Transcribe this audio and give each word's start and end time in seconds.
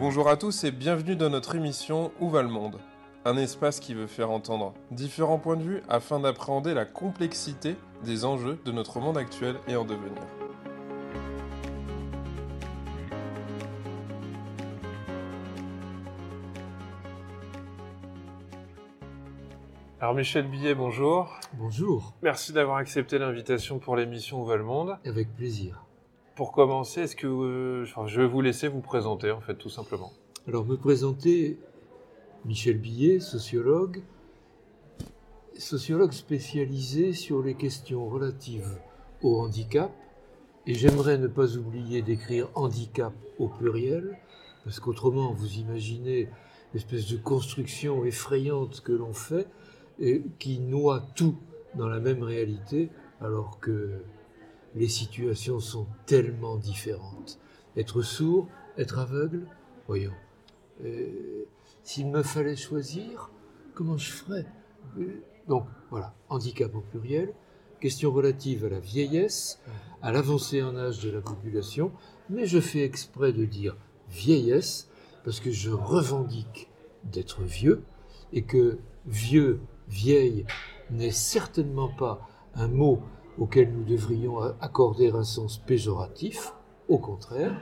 Bonjour 0.00 0.30
à 0.30 0.38
tous 0.38 0.64
et 0.64 0.70
bienvenue 0.70 1.14
dans 1.14 1.28
notre 1.28 1.56
émission 1.56 2.10
Où 2.20 2.30
va 2.30 2.40
le 2.40 2.48
monde? 2.48 2.80
Un 3.26 3.36
espace 3.36 3.80
qui 3.80 3.92
veut 3.92 4.06
faire 4.06 4.30
entendre 4.30 4.72
différents 4.90 5.38
points 5.38 5.58
de 5.58 5.62
vue 5.62 5.82
afin 5.90 6.18
d'appréhender 6.18 6.72
la 6.72 6.86
complexité 6.86 7.76
des 8.02 8.24
enjeux 8.24 8.58
de 8.64 8.72
notre 8.72 8.98
monde 8.98 9.18
actuel 9.18 9.56
et 9.68 9.76
en 9.76 9.84
devenir. 9.84 10.22
Alors 20.00 20.14
Michel 20.14 20.48
Billet, 20.48 20.74
bonjour. 20.74 21.38
Bonjour. 21.58 22.14
Merci 22.22 22.54
d'avoir 22.54 22.78
accepté 22.78 23.18
l'invitation 23.18 23.78
pour 23.78 23.96
l'émission 23.96 24.40
Où 24.40 24.46
va 24.46 24.56
le 24.56 24.64
monde? 24.64 24.96
Avec 25.04 25.36
plaisir. 25.36 25.84
Pour 26.40 26.52
commencer, 26.52 27.02
est-ce 27.02 27.16
que 27.16 27.26
euh, 27.26 27.84
je 27.84 28.18
vais 28.18 28.26
vous 28.26 28.40
laisser 28.40 28.68
vous 28.68 28.80
présenter 28.80 29.30
en 29.30 29.42
fait 29.42 29.56
tout 29.56 29.68
simplement. 29.68 30.10
Alors 30.48 30.64
me 30.64 30.78
présenter 30.78 31.58
Michel 32.46 32.78
Billet, 32.78 33.20
sociologue, 33.20 34.02
sociologue 35.58 36.12
spécialisé 36.12 37.12
sur 37.12 37.42
les 37.42 37.56
questions 37.56 38.08
relatives 38.08 38.78
au 39.20 39.38
handicap. 39.38 39.92
Et 40.66 40.72
j'aimerais 40.72 41.18
ne 41.18 41.26
pas 41.26 41.58
oublier 41.58 42.00
d'écrire 42.00 42.48
handicap 42.54 43.12
au 43.38 43.48
pluriel, 43.48 44.18
parce 44.64 44.80
qu'autrement 44.80 45.34
vous 45.34 45.58
imaginez 45.58 46.30
l'espèce 46.72 47.06
de 47.12 47.18
construction 47.18 48.02
effrayante 48.06 48.80
que 48.80 48.92
l'on 48.92 49.12
fait 49.12 49.46
et 49.98 50.22
qui 50.38 50.58
noie 50.58 51.04
tout 51.14 51.36
dans 51.74 51.88
la 51.88 52.00
même 52.00 52.22
réalité, 52.22 52.88
alors 53.20 53.60
que 53.60 54.00
les 54.74 54.88
situations 54.88 55.60
sont 55.60 55.86
tellement 56.06 56.56
différentes. 56.56 57.38
Être 57.76 58.02
sourd, 58.02 58.48
être 58.78 58.98
aveugle, 58.98 59.46
voyons. 59.86 60.12
Euh, 60.84 61.44
s'il 61.82 62.08
me 62.08 62.22
fallait 62.22 62.56
choisir, 62.56 63.30
comment 63.74 63.96
je 63.96 64.10
ferais? 64.10 64.46
Euh, 64.98 65.22
Donc 65.48 65.66
voilà, 65.90 66.14
handicap 66.28 66.74
au 66.74 66.80
pluriel, 66.80 67.32
question 67.80 68.12
relative 68.12 68.64
à 68.64 68.68
la 68.68 68.80
vieillesse, 68.80 69.60
à 70.02 70.12
l'avancée 70.12 70.62
en 70.62 70.76
âge 70.76 71.00
de 71.00 71.10
la 71.10 71.20
population, 71.20 71.92
mais 72.28 72.46
je 72.46 72.60
fais 72.60 72.84
exprès 72.84 73.32
de 73.32 73.44
dire 73.44 73.76
vieillesse 74.08 74.88
parce 75.24 75.40
que 75.40 75.50
je 75.50 75.70
revendique 75.70 76.68
d'être 77.04 77.42
vieux 77.42 77.82
et 78.32 78.42
que 78.42 78.78
vieux, 79.06 79.60
vieille 79.88 80.46
n'est 80.90 81.10
certainement 81.10 81.88
pas 81.88 82.28
un 82.54 82.68
mot 82.68 83.00
auquel 83.40 83.72
nous 83.72 83.82
devrions 83.82 84.38
accorder 84.60 85.10
un 85.10 85.24
sens 85.24 85.58
péjoratif, 85.58 86.52
au 86.88 86.98
contraire. 86.98 87.58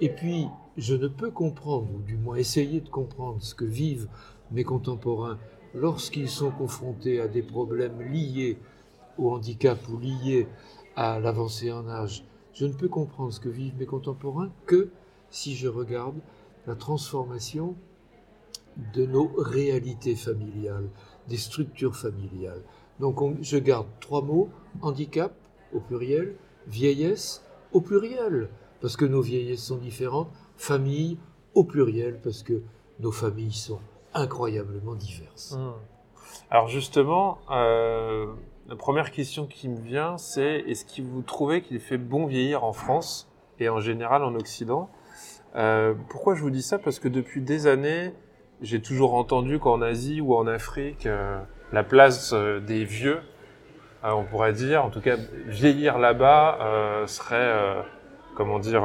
Et 0.00 0.10
puis, 0.10 0.46
je 0.76 0.94
ne 0.94 1.08
peux 1.08 1.30
comprendre, 1.30 1.88
ou 1.94 2.02
du 2.02 2.16
moins 2.16 2.36
essayer 2.36 2.80
de 2.80 2.88
comprendre 2.90 3.42
ce 3.42 3.54
que 3.54 3.64
vivent 3.64 4.08
mes 4.52 4.62
contemporains 4.62 5.38
lorsqu'ils 5.74 6.28
sont 6.28 6.50
confrontés 6.50 7.20
à 7.20 7.28
des 7.28 7.42
problèmes 7.42 8.00
liés 8.02 8.58
au 9.18 9.32
handicap 9.32 9.78
ou 9.88 9.98
liés 9.98 10.46
à 10.94 11.18
l'avancée 11.18 11.72
en 11.72 11.88
âge. 11.88 12.24
Je 12.52 12.66
ne 12.66 12.72
peux 12.72 12.88
comprendre 12.88 13.32
ce 13.32 13.40
que 13.40 13.48
vivent 13.48 13.76
mes 13.78 13.86
contemporains 13.86 14.50
que 14.66 14.90
si 15.30 15.56
je 15.56 15.68
regarde 15.68 16.16
la 16.66 16.74
transformation 16.74 17.74
de 18.94 19.06
nos 19.06 19.30
réalités 19.38 20.14
familiales, 20.14 20.88
des 21.28 21.38
structures 21.38 21.96
familiales. 21.96 22.62
Donc 23.00 23.20
je 23.42 23.58
garde 23.58 23.86
trois 24.00 24.22
mots, 24.22 24.48
handicap 24.80 25.32
au 25.72 25.80
pluriel, 25.80 26.36
vieillesse 26.66 27.44
au 27.72 27.80
pluriel, 27.80 28.48
parce 28.80 28.96
que 28.96 29.04
nos 29.04 29.20
vieillesses 29.20 29.64
sont 29.64 29.76
différentes, 29.76 30.30
famille 30.56 31.18
au 31.54 31.64
pluriel, 31.64 32.20
parce 32.22 32.42
que 32.42 32.62
nos 33.00 33.12
familles 33.12 33.52
sont 33.52 33.80
incroyablement 34.14 34.94
diverses. 34.94 35.56
Mmh. 35.58 35.72
Alors 36.50 36.68
justement, 36.68 37.38
euh, 37.50 38.26
la 38.68 38.76
première 38.76 39.10
question 39.10 39.46
qui 39.46 39.68
me 39.68 39.80
vient, 39.80 40.16
c'est 40.18 40.60
est-ce 40.66 40.84
que 40.84 41.02
vous 41.02 41.22
trouvez 41.22 41.62
qu'il 41.62 41.78
fait 41.80 41.98
bon 41.98 42.26
vieillir 42.26 42.64
en 42.64 42.72
France 42.72 43.30
et 43.58 43.68
en 43.68 43.80
général 43.80 44.24
en 44.24 44.34
Occident? 44.34 44.88
Euh, 45.54 45.94
Pourquoi 46.08 46.34
je 46.34 46.42
vous 46.42 46.50
dis 46.50 46.62
ça? 46.62 46.78
Parce 46.78 46.98
que 46.98 47.08
depuis 47.08 47.40
des 47.42 47.66
années, 47.66 48.12
j'ai 48.60 48.80
toujours 48.80 49.14
entendu 49.14 49.58
qu'en 49.58 49.82
Asie 49.82 50.20
ou 50.20 50.34
en 50.34 50.46
Afrique, 50.46 51.06
euh, 51.06 51.40
la 51.72 51.82
place 51.82 52.32
euh, 52.32 52.60
des 52.60 52.84
vieux, 52.84 53.20
euh, 54.04 54.10
on 54.10 54.24
pourrait 54.24 54.52
dire, 54.52 54.84
en 54.84 54.90
tout 54.90 55.00
cas 55.00 55.16
vieillir 55.46 55.98
là-bas 55.98 56.58
euh, 56.60 57.06
serait, 57.06 57.84
comment 58.34 58.58
dire, 58.58 58.84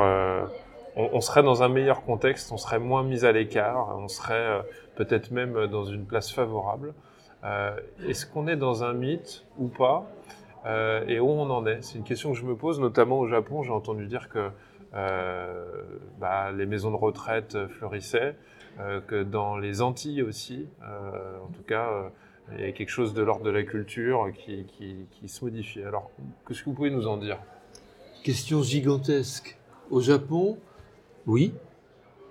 on, 0.95 1.21
serait 1.21 1.43
dans 1.43 1.63
un 1.63 1.69
meilleur 1.69 2.03
contexte, 2.03 2.51
on 2.51 2.57
serait 2.57 2.79
moins 2.79 3.03
mis 3.03 3.25
à 3.25 3.31
l'écart, 3.31 3.95
on 3.97 4.07
serait 4.07 4.61
peut-être 4.95 5.31
même 5.31 5.67
dans 5.67 5.83
une 5.83 6.05
place 6.05 6.31
favorable. 6.31 6.93
Est-ce 8.07 8.25
qu'on 8.25 8.47
est 8.47 8.55
dans 8.55 8.83
un 8.83 8.93
mythe 8.93 9.45
ou 9.57 9.67
pas? 9.67 10.05
Et 11.07 11.19
où 11.19 11.29
on 11.29 11.49
en 11.49 11.65
est? 11.65 11.81
C'est 11.81 11.97
une 11.97 12.03
question 12.03 12.31
que 12.31 12.37
je 12.37 12.45
me 12.45 12.55
pose, 12.55 12.79
notamment 12.79 13.19
au 13.19 13.27
Japon. 13.27 13.63
J'ai 13.63 13.71
entendu 13.71 14.05
dire 14.05 14.29
que 14.29 14.49
bah, 16.19 16.51
les 16.51 16.65
maisons 16.65 16.91
de 16.91 16.97
retraite 16.97 17.67
fleurissaient, 17.67 18.35
que 19.07 19.23
dans 19.23 19.57
les 19.57 19.81
Antilles 19.81 20.23
aussi, 20.23 20.67
en 20.81 21.51
tout 21.51 21.63
cas, 21.63 21.89
il 22.57 22.65
y 22.65 22.67
a 22.67 22.71
quelque 22.71 22.89
chose 22.89 23.13
de 23.13 23.21
l'ordre 23.21 23.43
de 23.43 23.49
la 23.49 23.63
culture 23.63 24.31
qui, 24.33 24.65
se 25.27 25.43
modifie. 25.43 25.83
Alors, 25.83 26.11
qu'est-ce 26.47 26.59
que 26.61 26.65
vous 26.65 26.73
pouvez 26.73 26.89
nous 26.89 27.07
en 27.07 27.17
dire? 27.17 27.39
Question 28.23 28.63
gigantesque. 28.63 29.57
Au 29.89 30.01
Japon, 30.01 30.57
oui, 31.27 31.53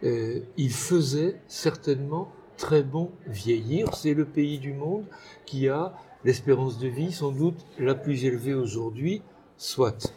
euh, 0.02 0.40
il 0.56 0.72
faisait 0.72 1.40
certainement 1.46 2.32
très 2.56 2.82
bon 2.82 3.10
vieillir. 3.26 3.94
C'est 3.94 4.14
le 4.14 4.24
pays 4.24 4.58
du 4.58 4.72
monde 4.72 5.04
qui 5.46 5.68
a 5.68 5.94
l'espérance 6.24 6.78
de 6.78 6.88
vie 6.88 7.12
sans 7.12 7.32
doute 7.32 7.66
la 7.78 7.94
plus 7.94 8.24
élevée 8.24 8.54
aujourd'hui, 8.54 9.22
soit. 9.56 10.14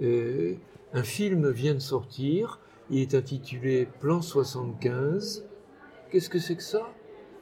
Euh, 0.00 0.54
un 0.92 1.02
film 1.02 1.50
vient 1.50 1.74
de 1.74 1.80
sortir, 1.80 2.60
il 2.90 3.00
est 3.00 3.14
intitulé 3.14 3.88
Plan 4.00 4.22
75. 4.22 5.44
Qu'est-ce 6.10 6.30
que 6.30 6.38
c'est 6.38 6.56
que 6.56 6.62
ça? 6.62 6.88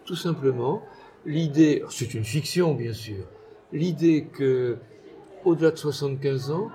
Tout 0.04 0.16
simplement, 0.16 0.82
l'idée, 1.26 1.82
c'est 1.90 2.14
une 2.14 2.24
fiction 2.24 2.74
bien 2.74 2.92
sûr, 2.92 3.26
l'idée 3.72 4.26
que 4.32 4.78
au-delà 5.44 5.70
de 5.70 5.76
75 5.76 6.50
ans, 6.50 6.70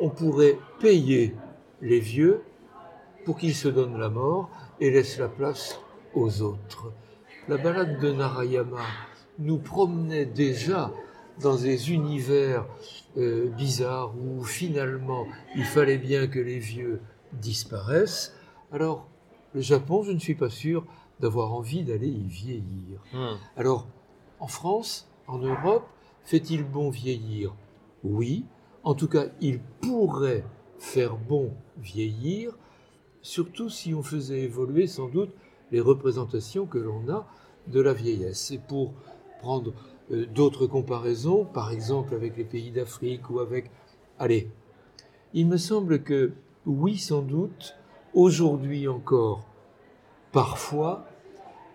on 0.00 0.10
pourrait 0.10 0.58
payer 0.80 1.34
les 1.80 2.00
vieux 2.00 2.42
pour 3.24 3.36
qu'ils 3.38 3.54
se 3.54 3.68
donnent 3.68 3.98
la 3.98 4.08
mort 4.08 4.50
et 4.80 4.90
laissent 4.90 5.18
la 5.18 5.28
place 5.28 5.80
aux 6.14 6.42
autres. 6.42 6.92
La 7.48 7.56
balade 7.56 8.00
de 8.00 8.12
Narayama 8.12 8.84
nous 9.38 9.58
promenait 9.58 10.26
déjà 10.26 10.92
dans 11.40 11.56
des 11.56 11.92
univers 11.92 12.66
euh, 13.16 13.48
bizarres 13.48 14.14
où 14.16 14.44
finalement 14.44 15.26
il 15.56 15.64
fallait 15.64 15.98
bien 15.98 16.26
que 16.26 16.38
les 16.38 16.58
vieux 16.58 17.00
disparaissent. 17.32 18.34
Alors, 18.70 19.08
le 19.54 19.60
Japon, 19.60 20.02
je 20.02 20.12
ne 20.12 20.18
suis 20.18 20.34
pas 20.34 20.50
sûr, 20.50 20.84
d'avoir 21.20 21.52
envie 21.54 21.84
d'aller 21.84 22.08
y 22.08 22.26
vieillir. 22.26 23.00
Hmm. 23.12 23.36
Alors, 23.56 23.86
en 24.40 24.48
France, 24.48 25.08
en 25.26 25.38
Europe, 25.38 25.86
fait-il 26.24 26.64
bon 26.64 26.90
vieillir? 26.90 27.54
Oui. 28.04 28.44
En 28.84 28.94
tout 28.94 29.08
cas, 29.08 29.26
il 29.40 29.60
pourrait 29.80 30.44
faire 30.78 31.16
bon 31.16 31.52
vieillir, 31.78 32.58
surtout 33.22 33.68
si 33.68 33.94
on 33.94 34.02
faisait 34.02 34.40
évoluer 34.40 34.88
sans 34.88 35.08
doute 35.08 35.30
les 35.70 35.80
représentations 35.80 36.66
que 36.66 36.78
l'on 36.78 37.08
a 37.08 37.26
de 37.68 37.80
la 37.80 37.92
vieillesse. 37.92 38.50
Et 38.50 38.58
pour 38.58 38.92
prendre 39.40 39.72
euh, 40.10 40.26
d'autres 40.26 40.66
comparaisons, 40.66 41.44
par 41.44 41.70
exemple 41.70 42.14
avec 42.14 42.36
les 42.36 42.44
pays 42.44 42.72
d'Afrique 42.72 43.30
ou 43.30 43.38
avec... 43.38 43.70
Allez, 44.18 44.50
il 45.34 45.46
me 45.46 45.56
semble 45.56 46.02
que 46.02 46.32
oui, 46.66 46.98
sans 46.98 47.22
doute, 47.22 47.74
aujourd'hui 48.14 48.88
encore, 48.88 49.46
parfois, 50.32 51.06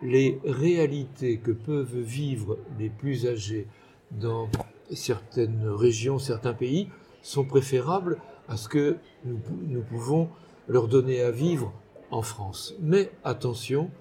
les 0.02 0.40
réalités 0.46 1.38
que 1.38 1.52
peuvent 1.52 1.98
vivre 1.98 2.58
les 2.78 2.90
plus 2.90 3.28
âgés 3.28 3.68
dans 4.12 4.50
certaines 4.92 5.68
régions, 5.68 6.20
certains 6.20 6.54
pays, 6.54 6.90
sont 7.22 7.46
préférables 7.46 8.20
à 8.48 8.58
ce 8.58 8.70
que 8.70 8.98
nous, 9.26 9.82
pouvons 9.82 10.30
leur 10.68 10.88
donner 10.88 11.22
à 11.22 11.32
vivre 11.32 11.74
en 12.12 12.22
France. 12.22 12.76
Mais 12.80 13.12
attention, 13.24 13.92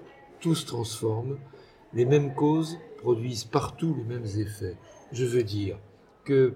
tout 0.41 0.55
se 0.55 0.67
transforme, 0.67 1.39
les 1.93 2.05
mêmes 2.05 2.35
causes 2.35 2.79
produisent 2.99 3.45
partout 3.45 3.95
les 3.97 4.05
mêmes 4.05 4.27
effets. 4.39 4.77
Je 5.13 5.25
veux 5.25 5.43
dire 5.43 5.79
que 6.25 6.55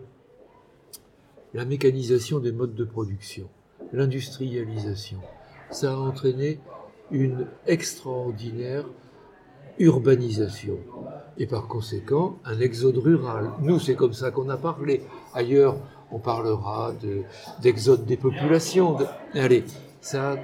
la 1.54 1.64
mécanisation 1.64 2.38
des 2.38 2.52
modes 2.52 2.74
de 2.74 2.84
production, 2.84 3.48
l'industrialisation, 3.92 5.18
ça 5.70 5.92
a 5.92 5.96
entraîné 5.96 6.60
une 7.10 7.46
extraordinaire 7.66 8.86
urbanisation 9.78 10.78
et 11.38 11.46
par 11.46 11.68
conséquent 11.68 12.38
un 12.44 12.58
exode 12.60 12.98
rural. 12.98 13.50
Nous, 13.60 13.78
c'est 13.78 13.94
comme 13.94 14.12
ça 14.12 14.30
qu'on 14.30 14.48
a 14.48 14.56
parlé. 14.56 15.02
Ailleurs, 15.34 15.76
on 16.10 16.18
parlera 16.18 16.92
d'exode 17.62 18.04
des 18.04 18.16
populations. 18.16 18.96
Allez, 19.34 19.64
ça 20.00 20.36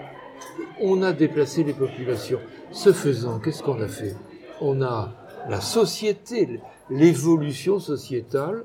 on 0.81 1.03
a 1.03 1.13
déplacé 1.13 1.65
les 1.65 1.73
populations. 1.73 2.41
Ce 2.71 2.93
faisant, 2.93 3.39
qu'est-ce 3.39 3.63
qu'on 3.63 3.81
a 3.81 3.89
fait? 3.89 4.15
On 4.61 4.83
a 4.83 5.13
la 5.49 5.61
société, 5.61 6.61
l'évolution 6.91 7.79
sociétale 7.79 8.65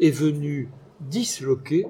est 0.00 0.10
venue 0.10 0.68
disloquer 1.00 1.86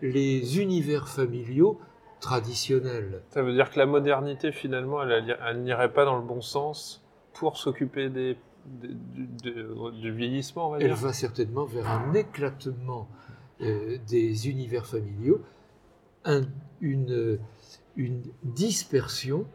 les 0.00 0.60
univers 0.60 1.08
familiaux 1.08 1.78
traditionnels. 2.20 3.22
Ça 3.30 3.42
veut 3.42 3.52
dire 3.52 3.70
que 3.70 3.78
la 3.78 3.86
modernité, 3.86 4.52
finalement, 4.52 5.02
elle 5.02 5.62
n'irait 5.62 5.92
pas 5.92 6.04
dans 6.04 6.16
le 6.16 6.22
bon 6.22 6.40
sens? 6.40 7.01
Pour 7.34 7.56
s'occuper 7.56 8.08
des, 8.08 8.36
du, 8.64 10.12
vieillissement, 10.12 10.68
on 10.68 10.72
va 10.72 10.78
dire. 10.78 10.88
Elle 10.88 10.94
va 10.94 11.12
certainement 11.12 11.64
vers 11.64 11.88
un 11.88 12.14
éclatement 12.14 13.08
euh, 13.60 13.98
des 14.08 14.48
univers 14.48 14.86
familiaux, 14.86 15.40
une, 16.80 17.38
une 17.96 18.22
dispersion 18.42 19.46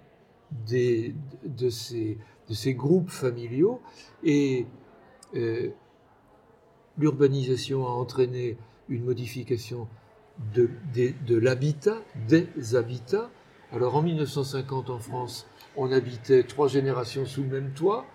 des, 0.51 1.15
de, 1.45 1.69
ces, 1.69 2.17
de 2.49 2.53
ces 2.53 2.73
groupes 2.73 3.09
familiaux 3.09 3.81
et 4.23 4.65
euh, 5.35 5.69
l'urbanisation 6.97 7.85
a 7.85 7.91
entraîné 7.91 8.57
une 8.89 9.03
modification 9.03 9.87
de, 10.53 10.69
de, 10.93 11.35
l'habitat, 11.35 11.97
des 12.27 12.75
habitats. 12.75 13.29
Alors 13.71 13.95
en 13.95 14.01
1950 14.01 14.89
en 14.89 14.99
France, 14.99 15.47
on 15.77 15.91
habitait 15.91 16.43
trois 16.43 16.67
générations 16.67 17.25
sous 17.25 17.43
le 17.43 17.49
même 17.49 17.71
toit. 17.73 18.05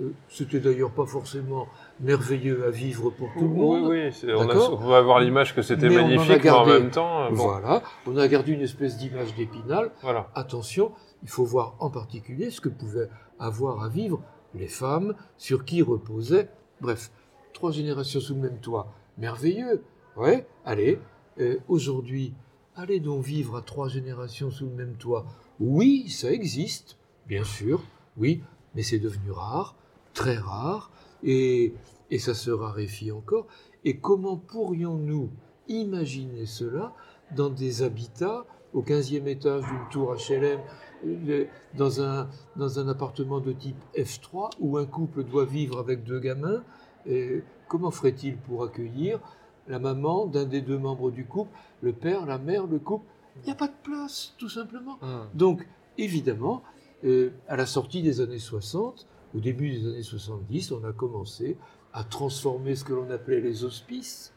Euh, 0.00 0.12
c'était 0.28 0.60
d'ailleurs 0.60 0.92
pas 0.92 1.06
forcément 1.06 1.66
merveilleux 2.00 2.64
à 2.64 2.70
vivre 2.70 3.10
pour 3.10 3.28
tout 3.36 3.48
le 3.48 3.54
monde. 3.54 3.88
Oui, 3.88 4.10
oui, 4.22 4.32
on, 4.34 4.48
a, 4.48 4.56
on 4.56 4.76
va 4.76 4.98
avoir 4.98 5.18
l'image 5.20 5.54
que 5.54 5.60
c'était 5.60 5.90
magnifique, 5.90 6.44
mais 6.44 6.50
en 6.50 6.66
même 6.66 6.90
temps. 6.90 7.30
Voilà, 7.32 7.82
on 8.06 8.16
a 8.16 8.28
gardé 8.28 8.52
une 8.52 8.60
espèce 8.60 8.96
d'image 8.96 9.34
d'épinal. 9.34 9.90
Voilà. 10.02 10.30
Attention, 10.36 10.92
il 11.24 11.28
faut 11.28 11.44
voir 11.44 11.74
en 11.80 11.90
particulier 11.90 12.50
ce 12.50 12.60
que 12.60 12.68
pouvaient 12.68 13.08
avoir 13.40 13.82
à 13.82 13.88
vivre 13.88 14.22
les 14.54 14.68
femmes, 14.68 15.14
sur 15.36 15.64
qui 15.64 15.82
reposaient. 15.82 16.48
Bref, 16.80 17.10
trois 17.52 17.72
générations 17.72 18.20
sous 18.20 18.34
le 18.34 18.40
même 18.40 18.60
toit. 18.60 18.92
Merveilleux. 19.18 19.82
Ouais, 20.16 20.46
allez, 20.64 21.00
euh, 21.40 21.56
aujourd'hui, 21.66 22.34
allez 22.76 23.00
donc 23.00 23.24
vivre 23.24 23.56
à 23.56 23.62
trois 23.62 23.88
générations 23.88 24.50
sous 24.50 24.66
le 24.66 24.74
même 24.74 24.94
toit. 24.94 25.26
Oui, 25.58 26.08
ça 26.08 26.30
existe, 26.30 26.98
bien 27.28 27.44
sûr, 27.44 27.82
oui, 28.16 28.42
mais 28.74 28.82
c'est 28.82 28.98
devenu 28.98 29.30
rare, 29.30 29.76
très 30.14 30.36
rare, 30.36 30.90
et, 31.22 31.74
et 32.10 32.18
ça 32.18 32.34
se 32.34 32.50
raréfie 32.50 33.12
encore. 33.12 33.46
Et 33.84 33.98
comment 33.98 34.36
pourrions-nous 34.36 35.30
imaginer 35.68 36.46
cela 36.46 36.94
dans 37.36 37.50
des 37.50 37.82
habitats 37.82 38.46
au 38.72 38.82
15e 38.82 39.26
étage 39.26 39.62
d'une 39.64 39.88
tour 39.90 40.14
HLM, 40.14 40.60
euh, 41.06 41.44
dans 41.76 42.00
un, 42.00 42.28
dans 42.56 42.78
un 42.78 42.88
appartement 42.88 43.40
de 43.40 43.52
type 43.52 43.76
F3 43.94 44.50
où 44.58 44.78
un 44.78 44.86
couple 44.86 45.24
doit 45.24 45.44
vivre 45.44 45.78
avec 45.78 46.04
deux 46.04 46.18
gamins 46.18 46.62
et 47.06 47.42
Comment 47.68 47.90
ferait-il 47.90 48.38
pour 48.38 48.64
accueillir 48.64 49.20
la 49.68 49.78
maman 49.78 50.26
d'un 50.26 50.46
des 50.46 50.62
deux 50.62 50.78
membres 50.78 51.10
du 51.10 51.26
couple, 51.26 51.50
le 51.82 51.92
père, 51.92 52.24
la 52.24 52.38
mère, 52.38 52.66
le 52.66 52.78
couple? 52.78 53.04
Il 53.36 53.44
n'y 53.44 53.52
a 53.52 53.54
pas 53.54 53.68
de 53.68 53.74
place, 53.82 54.34
tout 54.38 54.48
simplement. 54.48 54.98
Ah. 55.02 55.26
Donc, 55.34 55.66
évidemment, 55.98 56.62
euh, 57.04 57.30
à 57.46 57.56
la 57.56 57.66
sortie 57.66 58.02
des 58.02 58.20
années 58.20 58.38
60, 58.38 59.06
au 59.34 59.40
début 59.40 59.70
des 59.70 59.86
années 59.86 60.02
70, 60.02 60.72
on 60.72 60.84
a 60.84 60.92
commencé 60.92 61.56
à 61.92 62.04
transformer 62.04 62.74
ce 62.74 62.84
que 62.84 62.92
l'on 62.92 63.10
appelait 63.10 63.40
les 63.40 63.64
hospices, 63.64 64.32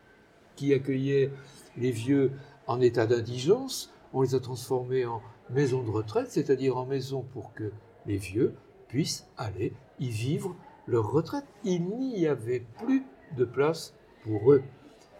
qui 0.56 0.74
accueillaient 0.74 1.32
les 1.78 1.92
vieux 1.92 2.32
en 2.68 2.82
état 2.82 3.08
d'indigence. 3.08 3.94
On 4.14 4.22
les 4.22 4.36
a 4.36 4.40
transformés 4.40 5.06
en 5.06 5.22
maisons 5.50 5.84
de 5.84 5.90
retraite, 5.90 6.30
c'est-à-dire 6.30 6.78
en 6.78 6.86
maisons 6.86 7.24
pour 7.34 7.54
que 7.54 7.72
les 8.06 8.18
vieux 8.18 8.56
puissent 8.88 9.28
aller 9.38 9.74
y 10.00 10.10
vivre 10.10 10.56
leur 10.88 11.12
retraite. 11.12 11.46
Il 11.64 11.86
n'y 11.86 12.28
avait 12.28 12.66
plus 12.84 13.06
de 13.38 13.46
place 13.46 13.94
pour 14.24 14.52
eux. 14.52 14.64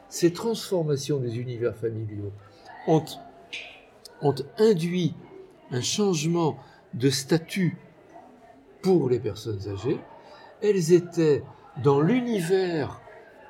Ces 0.10 0.34
transformations 0.34 1.20
des 1.20 1.40
univers 1.40 1.76
familiaux 1.76 2.34
ont, 2.88 3.06
ont 4.22 4.36
induit 4.58 5.16
un 5.72 5.82
changement 5.82 6.58
de 6.94 7.10
statut 7.10 7.78
pour 8.82 9.10
les 9.10 9.20
personnes 9.20 9.68
âgées. 9.68 10.00
Elles 10.62 10.94
étaient 10.94 11.44
dans 11.84 12.02
l'univers 12.02 13.02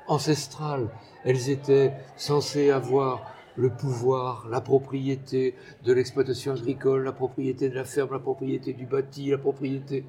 ancestral, 0.06 0.88
elles 1.24 1.50
étaient 1.50 1.92
censées 2.16 2.70
avoir 2.70 3.32
le 3.56 3.70
pouvoir, 3.70 4.48
la 4.48 4.60
propriété 4.60 5.54
de 5.84 5.92
l'exploitation 5.92 6.52
agricole, 6.52 7.04
la 7.04 7.12
propriété 7.12 7.68
de 7.68 7.74
la 7.74 7.84
ferme, 7.84 8.12
la 8.12 8.18
propriété 8.18 8.72
du 8.72 8.86
bâti, 8.86 9.30
la 9.30 9.38
propriété. 9.38 10.04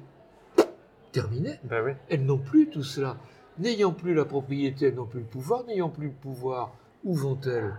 Terminé. 1.12 1.60
Ben 1.64 1.96
elles 2.08 2.24
n'ont 2.24 2.38
plus 2.38 2.68
tout 2.70 2.82
cela. 2.82 3.16
N'ayant 3.58 3.92
plus 3.92 4.14
la 4.14 4.24
propriété, 4.24 4.86
elles 4.86 4.94
n'ont 4.94 5.06
plus 5.06 5.20
le 5.20 5.26
pouvoir. 5.26 5.64
N'ayant 5.64 5.90
plus 5.90 6.08
le 6.08 6.14
pouvoir, 6.14 6.74
où 7.04 7.14
vont-elles? 7.14 7.74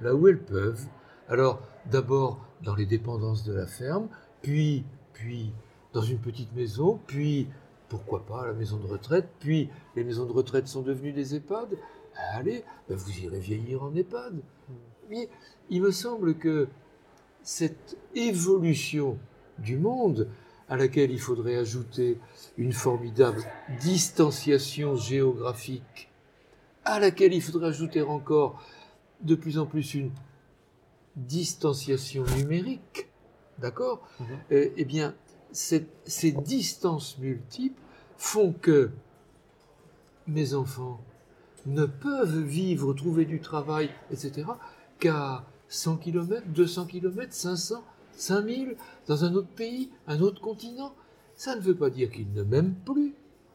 Là 0.00 0.14
où 0.14 0.28
elles 0.28 0.42
peuvent. 0.42 0.86
Alors, 1.28 1.60
d'abord 1.90 2.40
dans 2.62 2.74
les 2.74 2.86
dépendances 2.86 3.44
de 3.44 3.52
la 3.52 3.66
ferme, 3.66 4.08
puis, 4.42 4.84
puis 5.12 5.52
dans 5.92 6.02
une 6.02 6.18
petite 6.18 6.54
maison, 6.54 7.00
puis, 7.06 7.48
pourquoi 7.88 8.24
pas, 8.24 8.46
la 8.46 8.52
maison 8.52 8.76
de 8.76 8.86
retraite, 8.86 9.28
puis 9.40 9.68
les 9.96 10.04
maisons 10.04 10.26
de 10.26 10.32
retraite 10.32 10.68
sont 10.68 10.82
devenues 10.82 11.12
des 11.12 11.34
EHPAD. 11.34 11.76
Allez, 12.32 12.64
ben 12.88 12.96
vous 12.96 13.18
irez 13.18 13.40
vieillir 13.40 13.82
en 13.82 13.94
EHPAD. 13.94 14.40
Mais 15.08 15.28
il 15.68 15.82
me 15.82 15.90
semble 15.90 16.36
que 16.36 16.68
cette 17.42 17.96
évolution 18.14 19.18
du 19.58 19.76
monde, 19.76 20.28
à 20.68 20.76
laquelle 20.76 21.10
il 21.10 21.20
faudrait 21.20 21.56
ajouter 21.56 22.18
une 22.56 22.72
formidable 22.72 23.42
distanciation 23.80 24.94
géographique, 24.94 26.08
à 26.84 27.00
laquelle 27.00 27.34
il 27.34 27.42
faudrait 27.42 27.68
ajouter 27.68 28.02
encore 28.02 28.62
de 29.20 29.34
plus 29.34 29.58
en 29.58 29.66
plus 29.66 29.94
une 29.94 30.12
distanciation 31.16 32.24
numérique, 32.36 33.09
d'accord 33.60 34.06
mhm. 34.18 34.26
eh, 34.50 34.72
eh 34.76 34.84
bien, 34.84 35.14
ces 35.52 35.86
distances 36.32 37.18
multiples 37.18 37.80
font 38.16 38.52
que 38.52 38.90
mes 40.26 40.54
enfants 40.54 41.00
ne 41.66 41.84
peuvent 41.86 42.42
vivre, 42.42 42.94
trouver 42.94 43.24
du 43.24 43.40
travail, 43.40 43.90
etc., 44.10 44.46
qu'à 44.98 45.44
100 45.68 45.96
km, 45.98 46.46
200 46.48 46.86
km, 46.86 47.32
500, 47.32 47.82
5000 48.16 48.76
dans 49.06 49.24
un 49.24 49.34
autre 49.34 49.48
pays, 49.48 49.90
un 50.06 50.20
autre 50.20 50.40
continent. 50.40 50.94
Ça 51.36 51.56
ne 51.56 51.60
veut 51.60 51.74
pas 51.74 51.90
dire 51.90 52.10
qu'ils 52.10 52.32
ne 52.32 52.42
m'aiment 52.42 52.74
plus. 52.84 53.14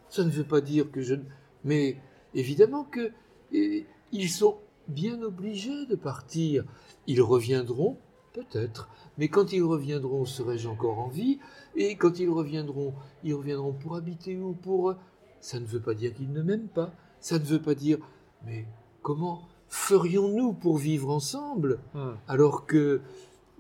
Ça 0.09 0.24
ne 0.24 0.29
veut 0.29 0.43
pas 0.43 0.62
dire 0.62 0.91
que 0.91 1.01
je. 1.01 1.15
Mais 1.63 1.97
évidemment 2.33 2.83
que 2.83 3.12
ils 3.51 4.29
sont 4.29 4.57
bien 4.88 5.21
obligés 5.21 5.85
de 5.85 5.95
partir. 5.95 6.63
Ils 7.07 7.21
reviendront, 7.21 7.97
peut-être. 8.35 8.89
Mais 9.17 9.29
quand 9.29 9.53
ils 9.53 9.63
reviendront, 9.63 10.25
serai-je 10.25 10.67
encore 10.67 10.99
en 10.99 11.07
vie? 11.07 11.39
Et 11.75 11.95
quand 11.95 12.19
ils 12.19 12.29
reviendront, 12.29 12.93
ils 13.23 13.33
reviendront 13.33 13.73
pour 13.73 13.95
habiter 13.95 14.37
ou 14.37 14.53
pour. 14.53 14.95
Ça 15.39 15.59
ne 15.59 15.65
veut 15.65 15.79
pas 15.79 15.93
dire 15.93 16.13
qu'ils 16.13 16.31
ne 16.31 16.41
m'aiment 16.41 16.67
pas. 16.67 16.91
Ça 17.19 17.39
ne 17.39 17.43
veut 17.43 17.61
pas 17.61 17.75
dire. 17.75 17.97
Mais 18.45 18.65
comment 19.01 19.47
ferions-nous 19.69 20.53
pour 20.53 20.77
vivre 20.77 21.09
ensemble? 21.09 21.79
Hmm. 21.93 22.13
alors 22.27 22.65
que 22.65 23.01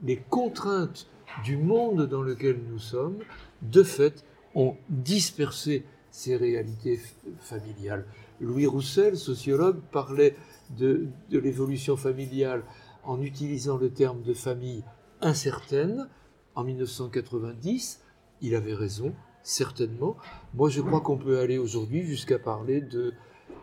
les 0.03 0.17
contraintes 0.17 1.07
du 1.43 1.57
monde 1.57 2.07
dans 2.07 2.21
lequel 2.21 2.59
nous 2.69 2.79
sommes, 2.79 3.19
de 3.61 3.83
fait, 3.83 4.23
ont 4.53 4.75
dispersé 4.89 5.83
ces 6.11 6.35
réalités 6.35 6.99
familiales. 7.39 8.05
Louis 8.39 8.65
Roussel, 8.65 9.17
sociologue, 9.17 9.79
parlait 9.91 10.35
de, 10.77 11.07
l'évolution 11.29 11.97
familiale 11.97 12.63
en 13.05 13.21
utilisant 13.21 13.77
le 13.77 13.89
terme 13.89 14.21
de 14.21 14.33
famille 14.33 14.83
incertaine 15.21 16.09
en 16.55 16.63
1990. 16.63 18.01
Il 18.41 18.55
avait 18.55 18.73
raison, 18.73 19.13
certainement. 19.43 20.17
Moi, 20.53 20.69
je 20.69 20.81
crois 20.81 21.01
qu'on 21.01 21.17
peut 21.17 21.39
aller 21.39 21.57
aujourd'hui 21.57 22.03
jusqu'à 22.03 22.39
parler 22.39 22.81
de 22.81 23.13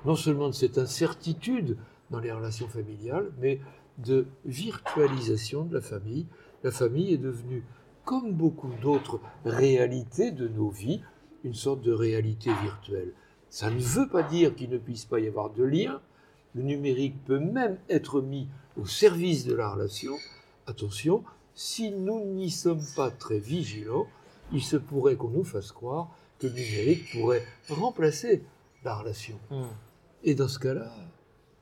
non 0.05 0.17
seulement 0.17 0.49
de 0.49 0.55
cette 0.55 0.79
incertitude 0.79 1.77
dans 2.11 2.21
les 2.21 2.33
relations 2.33 2.69
familiales, 2.69 3.33
mais 3.41 3.61
de 3.99 4.27
virtualisation 4.45 5.65
de 5.65 5.75
la 5.75 5.81
famille. 5.81 6.27
La 6.63 6.71
famille 6.71 7.13
est 7.13 7.19
devenue, 7.19 7.65
comme 8.05 8.33
beaucoup 8.33 8.71
d'autres 8.81 9.21
réalités 9.45 10.31
de 10.31 10.49
nos 10.49 10.71
vies, 10.71 11.03
une 11.45 11.55
sorte 11.55 11.83
de 11.83 11.93
réalité 11.93 12.51
virtuelle. 12.63 13.13
Ça 13.51 13.71
ne 13.71 13.81
veut 13.81 14.09
pas 14.09 14.23
dire 14.23 14.55
qu'il 14.55 14.71
ne 14.71 14.79
puisse 14.79 15.05
pas 15.05 15.21
y 15.21 15.29
avoir 15.29 15.51
de 15.51 15.65
lien. 15.65 16.01
Le 16.55 16.63
numérique 16.63 17.25
peut 17.25 17.39
même 17.39 17.79
être 17.89 18.21
mis 18.21 18.49
au 18.77 18.87
service 18.87 19.45
de 19.45 19.55
la 19.55 19.71
relation. 19.71 20.17
Attention, 20.67 21.25
si 21.55 21.91
nous 21.91 22.25
n'y 22.25 22.51
sommes 22.51 22.85
pas 22.97 23.11
très 23.11 23.39
vigilants, 23.39 24.07
il 24.53 24.63
se 24.63 24.77
pourrait 24.77 25.17
qu'on 25.17 25.31
nous 25.31 25.45
fasse 25.45 25.73
croire 25.73 26.11
que 26.39 26.47
le 26.47 26.55
numérique 26.55 27.13
pourrait 27.13 27.45
remplacer 27.69 28.43
la 28.85 28.97
relation. 28.97 29.39
Hmm. 29.51 29.65
Et 30.25 30.35
dans 30.35 30.49
ce 30.49 30.59
cas-là, 30.59 30.93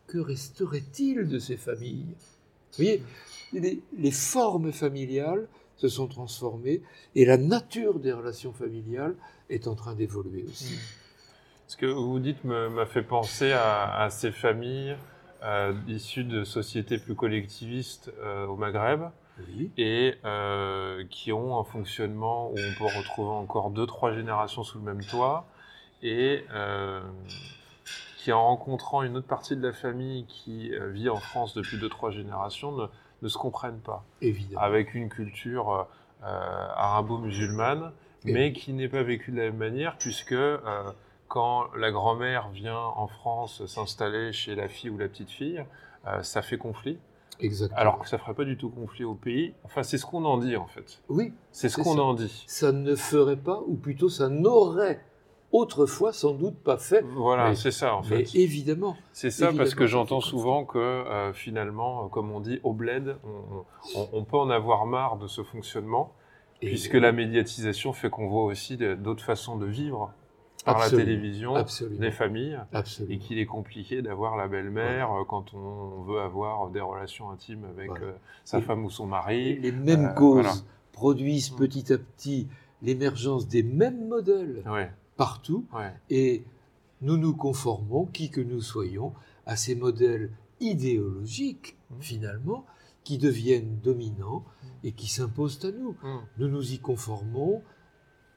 que 0.06 0.18
resterait-il 0.18 1.28
de 1.28 1.38
ces 1.38 1.56
familles? 1.56 2.14
Vous 2.72 2.76
voyez, 2.76 3.02
les, 3.52 4.10
formes 4.10 4.72
familiales 4.72 5.48
se 5.76 5.88
sont 5.88 6.06
transformées 6.06 6.82
et 7.14 7.24
la 7.24 7.36
nature 7.36 7.98
des 7.98 8.12
relations 8.12 8.52
familiales 8.52 9.16
est 9.48 9.66
en 9.66 9.74
train 9.74 9.94
d'évoluer 9.94 10.44
aussi. 10.44 10.78
Ce 11.66 11.76
que 11.76 11.86
vous 11.86 12.18
dites 12.18 12.44
m'a 12.44 12.86
fait 12.86 13.02
penser 13.02 13.52
à, 13.52 14.02
à 14.02 14.10
ces 14.10 14.32
familles 14.32 14.96
euh, 15.42 15.72
issus 15.88 16.24
de 16.24 16.44
sociétés 16.44 16.98
plus 16.98 17.14
collectivistes 17.14 18.12
euh, 18.20 18.46
au 18.46 18.56
Maghreb 18.56 19.00
Oui. 19.48 19.70
et 19.78 20.14
euh, 20.24 21.04
qui 21.08 21.32
ont 21.32 21.58
un 21.58 21.64
fonctionnement 21.64 22.50
où 22.50 22.56
on 22.58 22.78
peut 22.78 22.84
retrouver 22.98 23.30
encore 23.30 23.70
deux, 23.70 23.86
trois 23.86 24.12
générations 24.12 24.62
sous 24.62 24.78
le 24.78 24.84
même 24.84 25.02
toit 25.04 25.46
et 26.02 26.44
qui, 28.18 28.32
en 28.32 28.42
rencontrant 28.44 29.02
une 29.02 29.16
autre 29.16 29.26
partie 29.26 29.56
de 29.56 29.66
la 29.66 29.72
famille 29.72 30.26
qui 30.26 30.72
vit 30.92 31.08
en 31.08 31.16
France 31.16 31.54
depuis 31.54 31.78
deux, 31.78 31.88
trois 31.88 32.10
générations, 32.10 32.72
ne, 32.72 32.86
ne 33.22 33.28
se 33.28 33.38
comprennent 33.38 33.80
pas. 33.80 34.04
Évidemment. 34.20 34.60
Avec 34.60 34.94
une 34.94 35.08
culture 35.08 35.86
arabo-musulmane, 36.22 37.92
mais 38.24 38.52
qui 38.52 38.72
n'est 38.72 38.88
pas 38.88 39.02
vécue 39.02 39.30
de 39.30 39.36
la 39.38 39.44
même 39.44 39.56
manière 39.56 39.96
puisque 39.98 40.34
quand 41.30 41.72
la 41.76 41.92
grand-mère 41.92 42.48
vient 42.50 42.76
en 42.96 43.06
France 43.06 43.64
s'installer 43.66 44.32
chez 44.32 44.56
la 44.56 44.66
fille 44.68 44.90
ou 44.90 44.98
la 44.98 45.06
petite 45.08 45.30
fille, 45.30 45.64
euh, 46.08 46.22
ça 46.24 46.42
fait 46.42 46.58
conflit, 46.58 46.98
Exactement. 47.38 47.80
alors 47.80 47.98
que 48.00 48.08
ça 48.08 48.18
ferait 48.18 48.34
pas 48.34 48.44
du 48.44 48.56
tout 48.56 48.68
conflit 48.68 49.04
au 49.04 49.14
pays. 49.14 49.54
Enfin, 49.64 49.84
c'est 49.84 49.96
ce 49.96 50.04
qu'on 50.04 50.24
en 50.24 50.38
dit 50.38 50.56
en 50.56 50.66
fait. 50.66 51.00
oui, 51.08 51.32
C'est 51.52 51.68
ce 51.68 51.80
qu'on 51.80 51.98
en 52.00 52.14
dit. 52.14 52.44
ça 52.48 52.72
ne 52.72 52.96
ferait 52.96 53.36
pas, 53.36 53.60
ou 53.68 53.76
plutôt 53.76 54.08
ça 54.08 54.28
n'aurait 54.28 55.00
autrefois 55.52 56.12
sans 56.12 56.32
doute 56.32 56.56
pas 56.56 56.78
fait. 56.78 57.02
Voilà, 57.14 57.50
Mais- 57.50 57.54
c'est 57.54 57.70
ça 57.70 57.94
en 57.94 58.02
Mais 58.02 58.24
fait. 58.24 58.38
évidemment, 58.38 58.96
C'est 59.12 59.30
ça 59.30 59.52
parce 59.56 59.74
que 59.76 59.86
j'entends 59.86 60.20
souvent 60.20 60.64
que 60.64 60.78
euh, 60.78 61.32
finalement, 61.32 62.04
euh, 62.04 62.08
comme 62.08 62.32
on 62.32 62.40
dit, 62.40 62.58
au 62.64 62.72
bled, 62.72 63.16
on, 63.24 63.64
on- 64.00 64.08
on 64.12 64.24
peut 64.24 64.36
en 64.36 64.50
avoir 64.50 64.84
marre 64.86 65.16
de 65.16 65.28
ce 65.28 65.42
fonctionnement, 65.44 66.12
et- 66.60 66.66
puisque 66.66 66.94
la 66.94 67.12
médiatisation 67.12 67.92
fait 67.92 68.10
qu'on 68.10 68.26
voit 68.28 68.44
aussi 68.44 68.76
d'autres 68.76 69.24
façons 69.24 69.56
de 69.56 69.66
vivre 69.66 70.12
par 70.72 70.82
Absolument. 70.82 70.98
la 71.08 71.14
télévision, 71.16 71.54
absolument, 71.54 72.00
des 72.00 72.10
familles. 72.10 72.58
et 73.08 73.18
qu'il 73.18 73.38
est 73.38 73.46
compliqué 73.46 74.02
d'avoir 74.02 74.36
la 74.36 74.48
belle-mère 74.48 75.12
euh, 75.12 75.24
quand 75.24 75.54
on 75.54 76.02
veut 76.02 76.20
avoir 76.20 76.68
des 76.70 76.80
relations 76.80 77.30
intimes 77.30 77.64
avec 77.64 77.88
Voilà. 77.88 78.04
euh, 78.06 78.12
sa 78.44 78.58
Et- 78.58 78.62
femme 78.62 78.84
ou 78.84 78.90
son 78.90 79.06
mari. 79.06 79.58
les 79.58 79.72
mêmes 79.72 80.06
euh, 80.06 80.14
causes 80.14 80.42
voilà. 80.46 80.52
produisent 80.92 81.52
Mm. 81.52 81.56
petit 81.56 81.92
à 81.92 81.98
petit 81.98 82.48
l'émergence 82.82 83.46
des 83.48 83.62
mêmes 83.62 84.08
modèles 84.08 84.62
Ouais, 84.66 84.90
partout, 85.16 85.66
ouais, 85.74 85.92
et 86.08 86.44
nous 87.02 87.16
nous 87.16 87.34
conformons, 87.36 88.06
qui 88.06 88.30
que 88.30 88.40
nous 88.40 88.60
soyons, 88.62 89.12
à 89.46 89.56
ces 89.56 89.74
modèles 89.74 90.30
idéologiques, 90.60 91.76
Mm. 91.90 91.94
finalement, 92.00 92.64
qui 93.04 93.18
deviennent 93.18 93.78
dominants 93.82 94.44
Mm. 94.44 94.66
et 94.84 94.92
qui 94.92 95.08
s'imposent 95.08 95.64
à 95.64 95.70
nous. 95.72 95.96
Nous 96.38 96.48
nous 96.48 96.72
y 96.72 96.78
conformons, 96.78 97.62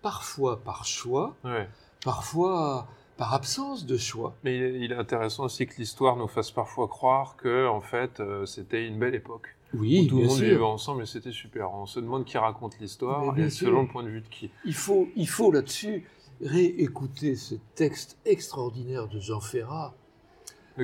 parfois 0.01 0.61
par 0.63 0.85
choix, 0.85 1.35
ouais. 1.45 1.67
Parfois 2.03 2.87
par 3.17 3.33
absence 3.33 3.85
de 3.85 3.97
choix. 3.97 4.35
Mais 4.43 4.57
il 4.79 4.91
est, 4.91 4.95
intéressant 4.95 5.45
aussi 5.45 5.67
que 5.67 5.75
l'histoire 5.77 6.15
nous 6.15 6.27
fasse 6.27 6.51
parfois 6.51 6.87
croire 6.87 7.35
que 7.37 7.67
en 7.67 7.81
fait 7.81 8.19
euh, 8.19 8.45
c'était 8.45 8.87
une 8.87 8.97
belle 8.97 9.15
époque 9.15 9.55
Oui, 9.73 10.05
où 10.05 10.09
tout 10.09 10.17
le 10.17 10.27
monde 10.27 10.37
sûr. 10.37 10.45
vivait 10.47 10.63
ensemble 10.63 11.03
et 11.03 11.05
c'était 11.05 11.31
super. 11.31 11.73
On 11.73 11.85
se 11.85 11.99
demande 11.99 12.25
qui 12.25 12.37
raconte 12.37 12.79
l'histoire 12.79 13.37
et 13.37 13.49
sûr. 13.49 13.67
selon 13.67 13.83
le 13.83 13.87
point 13.87 14.03
de 14.03 14.09
vue 14.09 14.21
de 14.21 14.27
qui. 14.27 14.49
Il 14.65 14.73
faut, 14.73 15.07
il 15.15 15.27
faut 15.27 15.51
là-dessus 15.51 16.05
réécouter 16.41 17.35
ce 17.35 17.55
texte 17.75 18.17
extraordinaire 18.25 19.07
de 19.07 19.19
Jean 19.19 19.39
Ferrat. 19.39 19.93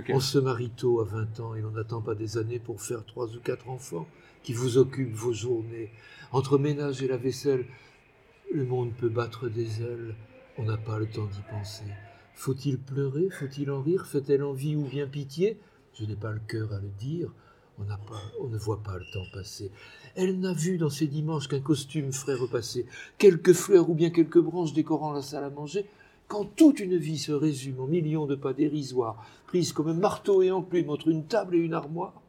On 0.10 0.20
se 0.20 0.38
marie 0.38 0.70
tôt 0.70 1.02
à 1.02 1.04
20 1.04 1.40
ans 1.40 1.56
et 1.56 1.62
l'on 1.62 1.72
n'attend 1.72 2.02
pas 2.02 2.14
des 2.14 2.38
années 2.38 2.60
pour 2.60 2.80
faire 2.80 3.04
trois 3.06 3.36
ou 3.36 3.40
quatre 3.40 3.70
enfants 3.70 4.08
qui 4.44 4.54
vous 4.54 4.78
occupent 4.78 5.16
vos 5.16 5.34
journées. 5.34 5.92
Entre 6.32 6.60
ménage 6.60 7.02
et 7.02 7.08
la 7.08 7.18
vaisselle, 7.18 7.66
le 8.54 8.66
monde 8.66 8.94
peut 8.94 9.10
battre 9.10 9.50
des 9.50 9.82
ailes. 9.82 10.16
On 10.60 10.64
n'a 10.66 10.76
pas 10.76 11.00
le 11.00 11.10
temps 11.10 11.26
d'y 11.26 11.42
penser. 11.50 11.86
Faut-il 12.34 12.78
pleurer? 12.78 13.30
Faut-il 13.30 13.72
en 13.72 13.82
rire? 13.82 14.06
Fait-elle 14.06 14.44
envie 14.44 14.76
ou 14.76 14.84
bien 14.84 15.08
pitié? 15.08 15.58
Je 15.94 16.04
n'ai 16.04 16.18
pas 16.18 16.34
le 16.34 16.42
cœur 16.50 16.74
à 16.74 16.82
le 16.82 16.90
dire. 17.00 17.32
On, 17.78 17.86
pas, 17.86 18.22
on 18.42 18.50
ne 18.50 18.58
voit 18.58 18.84
pas 18.84 18.98
le 18.98 19.06
temps 19.14 19.24
passer. 19.32 19.72
Elle 20.16 20.38
n'a 20.42 20.52
vu 20.52 20.78
dans 20.78 20.90
ces 20.90 21.08
dimanches 21.08 21.48
qu'un 21.48 21.62
costume 21.62 22.12
ferait 22.12 22.36
repasser, 22.36 22.86
quelques 23.18 23.54
fleurs 23.54 23.90
ou 23.90 23.94
bien 23.94 24.10
quelques 24.10 24.42
branches 24.42 24.74
décorant 24.74 25.14
la 25.14 25.22
salle 25.22 25.46
à 25.46 25.50
manger, 25.50 25.86
quand 26.28 26.44
toute 26.44 26.82
une 26.82 26.98
vie 26.98 27.20
se 27.20 27.32
résume 27.32 27.80
en 27.80 27.88
millions 27.88 28.26
de 28.26 28.36
pas 28.36 28.52
dérisoires, 28.52 29.26
prises 29.48 29.72
comme 29.72 29.88
un 29.88 29.94
marteau 29.94 30.42
et 30.42 30.52
enclume 30.52 30.90
entre 30.90 31.08
une 31.08 31.26
table 31.26 31.56
et 31.56 31.60
une 31.60 31.74
armoire. 31.74 32.22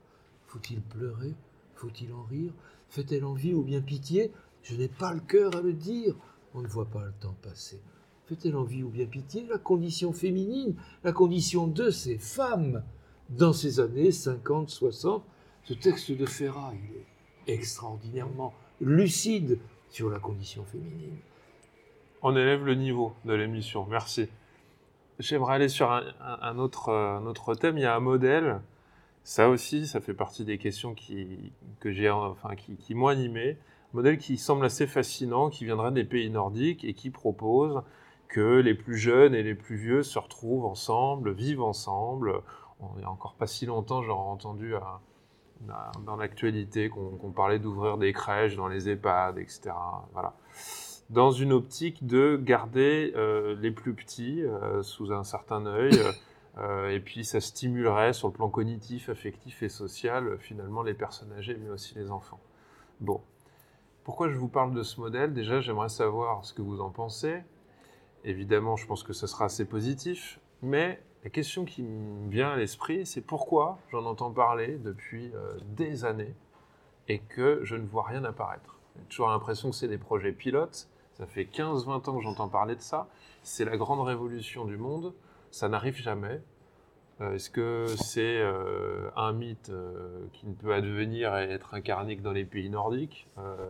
Faut-il 0.47 0.81
pleurer? 0.83 1.35
Faut-il 1.75 2.13
en 2.13 2.23
rire? 2.23 2.53
Fait-elle 2.91 3.25
envie 3.25 3.55
ou 3.55 3.65
bien 3.65 3.81
pitié? 3.81 4.31
Je 4.63 4.77
n'ai 4.77 4.89
pas 4.89 5.13
le 5.13 5.21
cœur 5.21 5.57
à 5.57 5.63
le 5.63 5.73
dire. 5.73 6.15
On 6.55 6.63
ne 6.63 6.69
voit 6.69 6.87
pas 6.87 7.05
le 7.05 7.13
temps 7.21 7.37
passer. 7.43 7.81
Fait-elle 8.31 8.55
envie 8.55 8.85
ou 8.85 8.89
bien 8.91 9.07
pitié? 9.07 9.45
La 9.51 9.59
condition 9.59 10.13
féminine, 10.13 10.77
la 11.03 11.11
condition 11.11 11.67
de 11.67 11.91
ces 11.91 12.17
femmes. 12.17 12.85
Dans 13.29 13.53
ces 13.53 13.81
années 13.81 14.13
50, 14.13 14.71
60, 14.71 15.25
ce 15.65 15.75
texte 15.75 16.13
de 16.13 16.27
Ferrat, 16.27 16.73
il 16.75 16.97
est 17.53 17.55
extraordinairement 17.57 18.55
lucide 18.81 19.59
sur 19.89 20.11
la 20.11 20.21
condition 20.21 20.65
féminine. 20.65 21.17
On 22.23 22.37
élève 22.37 22.65
le 22.65 22.77
niveau 22.77 23.15
de 23.25 23.35
l'émission. 23.35 23.85
Merci. 23.91 24.29
J'aimerais 25.19 25.57
aller 25.57 25.69
sur 25.69 25.91
un, 25.91 26.59
autre, 26.59 27.55
thème. 27.57 27.79
Il 27.79 27.83
y 27.83 27.85
a 27.85 27.97
un 27.97 28.01
modèle. 28.01 28.61
Ça 29.25 29.49
aussi, 29.49 29.89
ça 29.89 30.01
fait 30.01 30.15
partie 30.15 30.45
des 30.45 30.59
questions 30.59 30.95
qui, 30.95 31.53
que 31.81 32.11
enfin, 32.13 32.55
qui, 32.55 32.77
qui 32.77 32.95
m'ont 32.95 33.09
animé. 33.09 33.59
Un 33.93 33.97
modèle 33.97 34.19
qui 34.19 34.39
semble 34.39 34.65
assez 34.65 34.87
fascinant, 34.87 35.51
qui 35.51 35.65
viendrait 35.65 35.91
des 35.91 36.05
pays 36.05 36.31
nordiques 36.31 36.85
et 36.85 36.95
qui 36.95 37.11
propose 37.11 37.83
que 38.31 38.61
les 38.61 38.75
plus 38.75 38.97
jeunes 38.97 39.35
et 39.35 39.43
les 39.43 39.55
plus 39.55 39.77
vieux 39.77 40.03
se 40.03 40.19
retrouvent 40.19 40.65
ensemble, 40.65 41.33
vivent 41.33 41.63
ensemble. 41.63 42.43
On- 42.81 42.87
Il 42.97 43.01
n'y 43.01 43.05
a 43.05 43.11
encore 43.11 43.35
pas 43.35 43.47
si 43.47 43.67
longtemps, 43.67 44.03
j'ai 44.03 44.11
entendu 44.11 44.75
dans 46.07 46.17
l'actualité 46.17 46.89
qu'on 46.89 47.33
parlait 47.33 47.59
d'ouvrir 47.59 47.99
des 47.99 48.13
crèches 48.13 48.57
dans 48.57 48.69
les 48.69 48.89
EHPAD, 48.89 49.39
etc. 49.39 49.73
Voilà 50.13 50.35
dans 51.11 51.33
une 51.33 51.53
optique 51.53 52.07
de 52.07 52.41
garder 52.41 53.13
euh, 53.17 53.57
les 53.61 53.73
plus 53.73 53.95
petits 53.95 54.45
euh, 54.45 54.83
sous 54.83 55.13
un 55.13 55.25
certain 55.25 55.67
œil, 55.67 56.01
euh, 56.59 56.89
et 56.91 57.01
puis 57.01 57.25
ça 57.25 57.41
stimulerait 57.41 58.13
sur 58.13 58.29
le 58.29 58.33
plan 58.35 58.49
cognitif, 58.49 59.09
affectif 59.09 59.63
et 59.65 59.69
social, 59.69 60.39
finalement, 60.39 60.83
les 60.83 60.95
personnes 60.95 61.33
âgées, 61.33 61.59
mais 61.61 61.69
aussi 61.69 61.95
les 61.97 62.11
enfants. 62.11 62.41
Bon. 63.01 63.21
Pourquoi 64.05 64.29
je 64.29 64.37
vous 64.37 64.49
parle 64.49 64.73
de 64.73 64.83
ce 64.83 65.01
modèle? 65.01 65.35
Déjà, 65.35 65.61
j'aimerais 65.61 65.89
savoir 65.89 66.45
ce 66.45 66.55
que 66.55 66.63
vous 66.63 66.81
en 66.81 66.91
pensez. 66.91 67.43
Évidemment, 68.25 68.77
je 68.77 68.87
pense 68.87 69.03
que 69.03 69.13
ce 69.13 69.27
sera 69.27 69.47
assez 69.47 69.65
positif, 69.65 70.41
mais 70.63 71.03
la 71.25 71.31
question 71.31 71.65
qui 71.65 71.83
me 71.83 72.31
vient 72.31 72.51
à 72.51 72.57
l'esprit, 72.57 73.07
c'est 73.07 73.23
pourquoi 73.23 73.79
j'en 73.91 74.05
entends 74.05 74.31
parler 74.31 74.77
depuis 74.77 75.33
euh, 75.35 75.59
des 75.77 76.05
années 76.05 76.35
et 77.09 77.19
que 77.19 77.61
je 77.63 77.77
ne 77.77 77.87
vois 77.87 78.05
rien 78.05 78.25
apparaître. 78.25 78.79
J'ai 78.99 79.05
toujours 79.05 79.29
l'impression 79.29 79.71
que 79.71 79.77
c'est 79.77 79.89
des 79.89 79.99
projets 79.99 80.33
pilotes. 80.33 80.89
Ça 81.15 81.27
fait 81.27 81.45
15-20 81.45 82.09
ans 82.11 82.17
que 82.17 82.23
j'entends 82.23 82.49
parler 82.49 82.77
de 82.77 82.81
ça. 82.81 83.09
C'est 83.43 83.65
la 83.65 83.77
grande 83.77 84.01
révolution 84.07 84.65
du 84.65 84.77
monde. 84.77 85.15
Ça 85.51 85.69
n'arrive 85.69 85.97
jamais. 85.97 86.43
Euh, 87.21 87.35
Est-ce 87.35 87.51
que 87.51 87.87
c'est 87.97 88.39
euh, 88.41 89.11
un 89.17 89.33
mythe 89.33 89.73
qui 90.33 90.47
ne 90.47 90.55
peut 90.55 90.73
advenir 90.73 91.37
et 91.37 91.51
être 91.51 91.75
incarné 91.75 92.17
que 92.17 92.23
dans 92.23 92.33
les 92.33 92.45
pays 92.45 92.71
nordiques? 92.71 93.27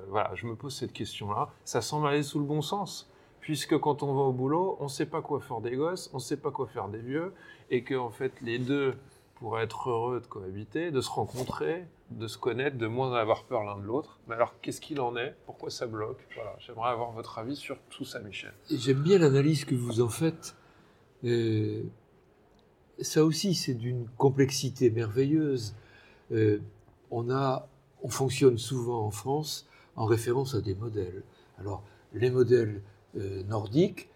Voilà, 0.09 0.33
je 0.35 0.47
me 0.47 0.55
pose 0.55 0.75
cette 0.75 0.93
question-là. 0.93 1.51
Ça 1.65 1.81
semble 1.81 2.07
aller 2.07 2.23
sous 2.23 2.39
le 2.39 2.45
bon 2.45 2.63
sens, 2.63 3.10
puisque 3.41 3.79
quand 3.79 4.03
on 4.03 4.15
va 4.15 4.23
au 4.23 4.33
boulot, 4.33 4.77
on 4.81 4.85
ne 4.85 4.89
sait 4.89 5.07
pas 5.07 5.23
quoi 5.23 5.41
faire 5.41 5.61
des 5.61 5.77
gosses, 5.77 6.11
on 6.13 6.17
ne 6.17 6.23
sait 6.23 6.37
pas 6.37 6.51
quoi 6.51 6.67
faire 6.67 6.89
des 6.89 7.01
vieux, 7.01 7.33
et 7.71 7.83
que 7.83 7.95
en 7.95 8.11
fait 8.11 8.33
les 8.41 8.59
deux 8.59 8.95
pourraient 9.37 9.65
être 9.65 9.89
heureux 9.89 10.21
de 10.21 10.27
cohabiter, 10.27 10.91
de 10.91 11.01
se 11.01 11.09
rencontrer, 11.09 11.87
de 12.11 12.27
se 12.27 12.37
connaître, 12.37 12.77
de 12.77 12.87
moins 12.87 13.15
avoir 13.15 13.45
peur 13.45 13.65
l'un 13.65 13.79
de 13.79 13.85
l'autre. 13.85 14.19
Mais 14.29 14.35
alors, 14.35 14.55
qu'est-ce 14.61 14.83
qu'il 14.83 15.01
en 15.01 15.17
est? 15.17 15.35
Pourquoi 15.47 15.71
ça 15.71 15.87
bloque? 15.87 16.27
Voilà, 16.35 16.55
j'aimerais 16.59 16.91
avoir 16.91 17.13
votre 17.13 17.39
avis 17.39 17.57
sur 17.57 17.79
tout 17.89 18.05
ça, 18.05 18.21
Michel. 18.21 18.53
J'aime 18.71 19.01
bien 19.01 19.19
l'analyse 19.19 19.65
que 19.65 19.75
vous 19.75 20.03
en 20.03 20.11
faites. 20.11 20.55
Euh, 21.25 21.85
ça 23.01 23.25
aussi, 23.25 23.55
c'est 23.55 23.73
d'une 23.73 24.07
complexité 24.19 24.91
merveilleuse. 24.91 25.75
Euh, 26.33 26.59
on, 27.11 27.31
a, 27.31 27.67
on 28.03 28.11
fonctionne 28.11 28.59
souvent 28.59 29.07
en 29.07 29.11
France 29.11 29.67
en 29.97 30.05
référence 30.05 30.55
à 30.55 30.61
des 30.61 30.75
modèles. 30.75 31.23
Alors, 31.59 31.83
les 32.13 32.31
modèles 32.31 32.83
nordiques, 33.15 34.09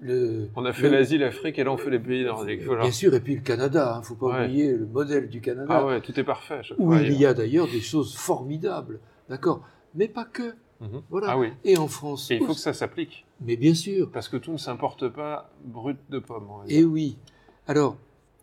le, 0.00 0.48
On 0.56 0.64
a 0.64 0.72
fait 0.72 0.90
l'Asie, 0.90 1.18
l'Afrique, 1.18 1.58
et 1.58 1.64
là 1.64 1.72
on 1.72 1.76
fait 1.78 1.90
les 1.90 1.98
pays 2.00 2.24
nordiques. 2.24 2.62
Voilà. 2.62 2.82
Bien 2.82 2.90
sûr, 2.90 3.14
et 3.14 3.20
puis 3.20 3.36
le 3.36 3.40
Canada, 3.40 3.92
il 3.96 4.00
ne 4.00 4.04
faut 4.04 4.16
pas 4.16 4.26
Ouais. 4.26 4.44
oublier 4.44 4.72
le 4.72 4.86
modèle 4.86 5.28
du 5.28 5.40
Canada, 5.40 5.66
Ah 5.70 5.86
ouais, 5.86 6.00
tout 6.00 6.18
est 6.18 6.24
parfait. 6.24 6.60
où 6.78 6.92
fois, 6.92 7.00
il 7.00 7.12
y 7.14 7.24
a 7.24 7.32
d'ailleurs 7.32 7.66
des 7.68 7.80
choses 7.80 8.14
formidables, 8.16 9.00
d'accord 9.28 9.66
Mais 9.94 10.08
pas 10.08 10.24
que. 10.24 10.54
Mhm. 10.80 11.02
Voilà. 11.08 11.28
Ah 11.30 11.38
oui. 11.38 11.52
Et 11.64 11.78
en 11.78 11.86
France 11.88 12.30
Et 12.30 12.34
il 12.34 12.38
faut 12.40 12.46
aussi. 12.46 12.54
que 12.56 12.60
ça 12.60 12.72
s'applique, 12.72 13.24
Mais 13.40 13.56
bien 13.56 13.72
sûr. 13.74 14.10
parce 14.10 14.28
que 14.28 14.36
tout 14.36 14.52
ne 14.52 14.56
s'importe 14.58 15.08
pas 15.08 15.50
brut 15.64 15.96
de 16.10 16.18
pomme. 16.18 16.48
Et 16.68 16.78
dire. 16.78 16.90
oui. 16.90 17.16
Alors, 17.68 17.96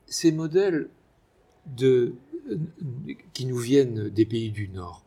ces 0.08 0.32
modèles 0.32 0.88
de, 1.68 2.14
qui 3.34 3.46
nous 3.46 3.58
viennent 3.58 4.10
des 4.10 4.26
pays 4.26 4.50
du 4.52 4.70
Nord, 4.70 5.04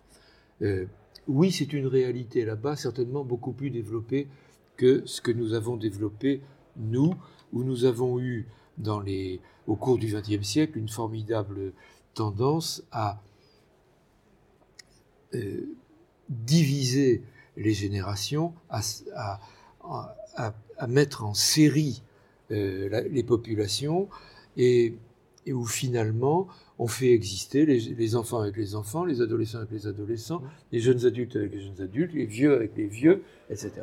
euh, 0.63 0.85
oui, 1.27 1.51
c'est 1.51 1.73
une 1.73 1.87
réalité 1.87 2.45
là-bas, 2.45 2.77
certainement 2.77 3.25
beaucoup 3.25 3.53
plus 3.53 3.71
développée 3.71 4.29
que 4.76 5.02
ce 5.07 5.21
que 5.21 5.31
nous 5.31 5.54
avons 5.54 5.76
développé, 5.76 6.40
nous, 6.76 7.14
où 7.52 7.62
nous 7.62 7.85
avons 7.85 8.19
eu, 8.21 8.47
dans 8.76 9.00
les, 9.00 9.40
au 9.66 9.76
cours 9.76 9.99
du 9.99 10.07
XXe 10.12 10.47
siècle, 10.47 10.78
une 10.78 10.88
formidable 10.88 11.73
tendance 12.14 12.83
à 12.90 13.23
euh, 15.35 15.61
diviser 16.28 17.23
les 17.57 17.73
générations, 17.73 18.52
à, 18.69 18.81
à, 20.35 20.87
mettre 20.88 21.25
en 21.25 21.35
série 21.35 22.02
euh, 22.50 23.09
les 23.11 23.23
populations, 23.23 24.09
et, 24.57 24.95
et, 25.47 25.52
où 25.52 25.64
finalement 25.64 26.49
on 26.78 26.88
fait 26.88 27.12
exister 27.12 27.64
les, 27.64 27.78
les, 27.78 28.16
enfants 28.16 28.40
avec 28.40 28.57
les 28.57 28.75
enfants, 28.75 29.04
les 29.04 29.21
adolescents 29.21 29.59
avec 29.59 29.71
les 29.71 29.87
adolescents, 29.87 30.43
les 30.73 30.81
jeunes 30.81 31.07
adultes 31.07 31.37
avec 31.37 31.52
les 31.52 31.61
jeunes 31.61 31.81
adultes, 31.81 32.12
les 32.12 32.26
vieux 32.26 32.54
avec 32.54 32.76
les 32.76 32.87
vieux, 32.87 33.23
etc 33.50 33.83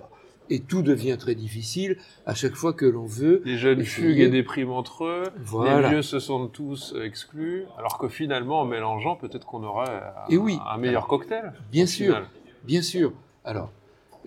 et 0.52 0.60
tout 0.60 0.82
devient 0.82 1.16
très 1.18 1.34
difficile 1.34 1.98
à 2.26 2.36
chaque 2.36 2.56
fois 2.56 2.74
que 2.74 2.86
l'on 2.86 3.06
veut. 3.06 3.42
Les 3.46 3.58
jeunes 3.58 3.84
fuguent 3.84 4.20
et 4.20 4.30
dépriment 4.30 4.74
entre 4.74 5.06
eux, 5.06 5.24
les 5.66 5.90
vieux 5.90 6.02
se 6.02 6.20
sentent 6.20 6.52
tous 6.52 6.94
exclus, 7.02 7.64
alors 7.78 7.98
que 7.98 8.10
finalement, 8.10 8.60
en 8.60 8.66
mélangeant, 8.66 9.16
peut-être 9.16 9.48
qu'on 9.48 9.64
un, 9.66 9.86
oui, 10.30 10.60
un 10.68 10.78
meilleur 10.78 11.08
cocktail. 11.08 11.54
Bien 11.72 11.86
sûr, 11.86 12.28
bien 12.66 12.82
sûr. 12.82 13.14
Alors, 13.46 13.72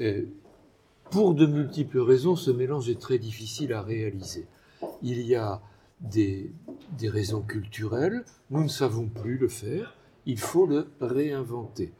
euh, 0.00 0.22
pour 1.10 1.34
de 1.34 1.44
multiples 1.44 2.00
raisons, 2.00 2.36
ce 2.36 2.50
mélange 2.50 2.88
est 2.88 2.98
très 2.98 3.18
difficile 3.18 3.74
à 3.74 3.82
réaliser. 3.82 4.46
Il 5.02 5.20
y 5.20 5.34
a 5.34 5.60
des, 6.00 6.50
des 6.98 7.10
raisons 7.10 7.42
culturelles, 7.42 8.24
nous 8.50 8.62
ne 8.62 8.68
savons 8.68 9.08
plus 9.08 9.36
le 9.36 9.48
faire, 9.48 9.94
il 10.24 10.38
faut 10.38 10.66
le 10.66 10.88
réinventer. 11.02 11.92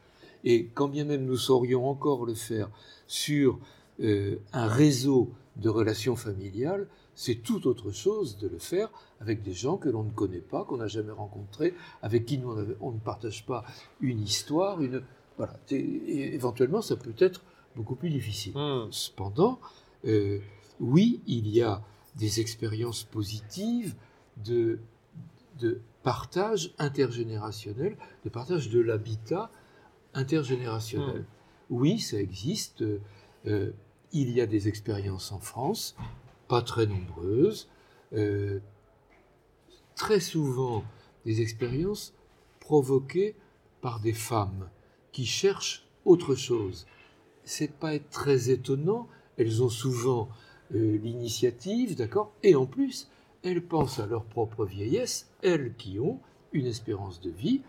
Et 0.45 0.71
quand 0.73 0.88
bien 0.88 1.04
même 1.04 1.26
nous 1.26 1.37
saurions 1.37 1.88
encore 1.88 2.25
le 2.25 2.35
faire 2.35 2.71
sur 3.07 3.59
euh, 4.01 4.37
un 4.53 4.67
réseau 4.67 5.33
de 5.57 5.69
relations 5.69 6.17
familiales, 6.17 6.89
c'est 7.15 7.37
tout 7.37 7.69
autre 7.69 7.93
chose 7.93 8.39
de 8.39 8.49
le 8.49 8.59
faire 8.59 8.91
avec 9.21 9.43
des 9.43 9.53
gens 9.53 9.77
que 9.77 9.89
l'on 9.89 10.03
ne 10.03 10.11
connaît 10.11 10.41
pas, 10.41 10.65
qu'on 10.65 10.79
n'a 10.79 10.89
jamais 10.89 11.13
rencontrés, 11.13 11.75
avec 12.03 12.27
qui 12.27 12.41
on, 12.81 12.93
ne 12.93 12.99
partage 12.99 13.47
pas 13.47 13.65
une 14.01 14.21
histoire, 14.21 14.83
une 14.83 15.03
voilà. 15.37 15.59
Et 15.71 16.35
éventuellement, 16.35 16.81
ça 16.81 16.97
peut 16.97 17.15
être 17.19 17.43
beaucoup 17.77 17.95
plus 17.95 18.11
difficile. 18.11 18.53
Hmm. 18.57 18.89
Cependant, 18.91 19.61
euh, 20.05 20.39
oui, 20.81 21.21
il 21.27 21.49
y 21.49 21.63
a 21.63 21.83
des 22.17 22.41
expériences 22.41 23.05
positives 23.05 23.95
de, 24.45 24.79
de 25.59 25.81
partage 26.03 26.75
intergénérationnel, 26.79 27.97
de 28.25 28.29
partage 28.29 28.69
de 28.71 28.81
l'habitat 28.81 29.51
intergénérationnel. 30.15 31.21
Hmm. 31.21 31.25
Oui, 31.71 31.99
ça 31.99 32.21
existe. 32.21 32.85
Euh, 33.47 33.73
il 34.14 34.30
y 34.30 34.40
a 34.40 34.47
des 34.47 34.68
expériences 34.68 35.33
en 35.33 35.40
France, 35.40 35.97
pas 36.49 36.62
très 36.62 36.87
nombreuses, 36.87 37.68
euh, 38.14 38.61
très 39.97 40.21
souvent 40.21 40.85
des 41.26 41.42
expériences 41.42 42.14
provoquées 42.61 43.35
par 43.80 44.00
des 44.00 44.12
femmes 44.12 44.71
qui 45.12 45.26
cherchent 45.26 45.87
autre 46.04 46.35
chose. 46.37 46.87
C'est 47.42 47.73
pas 47.73 47.99
très 47.99 48.50
étonnant, 48.50 49.09
elles 49.37 49.62
ont 49.62 49.68
souvent 49.68 50.28
euh, 50.75 50.97
l'initiative, 50.97 51.97
d'accord? 51.97 52.33
Et 52.42 52.54
en 52.54 52.66
plus, 52.66 53.11
elles 53.42 53.66
pensent 53.66 53.99
à 53.99 54.06
leur 54.06 54.25
propre 54.25 54.64
vieillesse, 54.64 55.28
elles 55.42 55.75
qui 55.75 55.99
ont 55.99 56.21
une 56.52 56.66
espérance 56.66 57.21
de 57.21 57.30
vie 57.30 57.62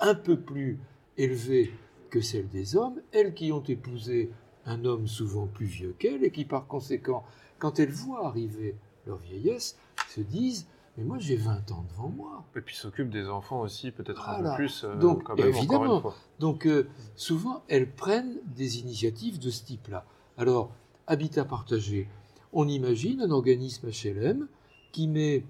un 0.00 0.14
peu 0.14 0.40
plus 0.40 0.78
élevée 1.18 1.72
que 2.10 2.20
celle 2.20 2.48
des 2.48 2.74
hommes, 2.74 3.00
elles 3.12 3.34
qui 3.34 3.52
ont 3.52 3.62
épousé 3.62 4.30
un 4.66 4.84
homme 4.84 5.06
souvent 5.06 5.46
plus 5.46 5.66
vieux 5.66 5.94
qu'elle 5.98 6.24
et 6.24 6.30
qui 6.30 6.44
par 6.44 6.66
conséquent, 6.66 7.24
quand 7.58 7.78
elles 7.78 7.90
voient 7.90 8.26
arriver 8.26 8.76
leur 9.06 9.18
vieillesse, 9.18 9.76
se 10.08 10.20
disent 10.20 10.66
mais 10.96 11.04
moi 11.04 11.18
j'ai 11.18 11.36
20 11.36 11.72
ans 11.72 11.84
devant 11.90 12.08
moi. 12.08 12.44
Et 12.56 12.60
puis 12.60 12.76
s'occupent 12.76 13.10
des 13.10 13.28
enfants 13.28 13.60
aussi, 13.60 13.90
peut-être 13.90 14.28
un 14.28 14.42
peu 14.42 14.56
plus. 14.56 14.84
Euh, 14.84 14.94
donc 14.96 15.24
évidemment, 15.38 16.02
donc 16.38 16.66
euh, 16.66 16.88
souvent 17.16 17.62
elles 17.68 17.90
prennent 17.90 18.36
des 18.54 18.78
initiatives 18.78 19.38
de 19.38 19.50
ce 19.50 19.64
type-là. 19.64 20.04
Alors 20.38 20.70
habitat 21.06 21.44
partagé, 21.44 22.08
on 22.52 22.68
imagine 22.68 23.20
un 23.20 23.30
organisme 23.30 23.88
HLM 23.88 24.46
qui 24.92 25.08
met 25.08 25.44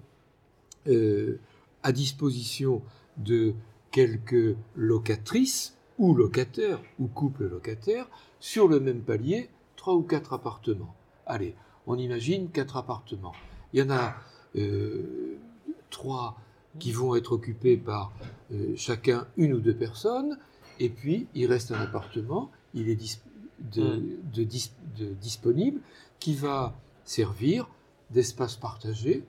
euh, 0.87 1.39
à 1.83 1.91
disposition 1.91 2.81
de 3.17 3.53
quelques 3.91 4.57
locatrices 4.75 5.74
ou 5.97 6.13
locataires 6.13 6.81
ou 6.99 7.07
couples 7.07 7.47
locataires 7.47 8.07
sur 8.39 8.67
le 8.67 8.79
même 8.79 9.01
palier 9.01 9.49
trois 9.75 9.95
ou 9.95 10.01
quatre 10.01 10.33
appartements. 10.33 10.95
Allez, 11.25 11.55
on 11.87 11.97
imagine 11.97 12.49
quatre 12.49 12.77
appartements. 12.77 13.35
Il 13.73 13.79
y 13.79 13.83
en 13.83 13.89
a 13.89 14.15
euh, 14.55 15.37
trois 15.89 16.37
qui 16.79 16.91
vont 16.91 17.15
être 17.15 17.31
occupés 17.31 17.77
par 17.77 18.11
euh, 18.51 18.73
chacun 18.75 19.27
une 19.37 19.53
ou 19.53 19.59
deux 19.59 19.75
personnes, 19.75 20.37
et 20.79 20.89
puis 20.89 21.27
il 21.33 21.47
reste 21.47 21.71
un 21.71 21.79
appartement, 21.79 22.51
il 22.73 22.89
est 22.89 23.19
de, 23.59 24.43
disponible, 25.13 25.79
qui 26.19 26.35
va 26.35 26.75
servir 27.05 27.69
d'espace 28.11 28.57
partagé, 28.57 29.23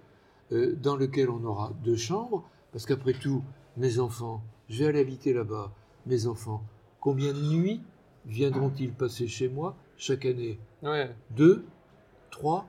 euh, 0.53 0.75
dans 0.75 0.97
lequel 0.97 1.31
on 1.31 1.45
aura 1.45 1.73
deux 1.85 1.97
chambres, 1.97 2.45
parce 2.73 2.87
qu'après 2.87 3.13
tout, 3.13 3.43
mes 3.77 3.99
enfants, 3.99 4.43
je 4.69 4.81
vais 4.81 4.87
aller 4.87 5.01
habiter 5.01 5.33
là-bas, 5.33 5.73
mes 6.07 6.27
enfants, 6.27 6.63
combien 7.01 7.33
de 7.33 7.43
nuits 7.43 7.83
viendront-ils 8.27 8.93
passer 8.93 9.29
chez 9.29 9.49
moi 9.49 9.77
chaque 9.97 10.25
année? 10.25 10.59
Deux 11.31 11.65
Trois? 12.31 12.67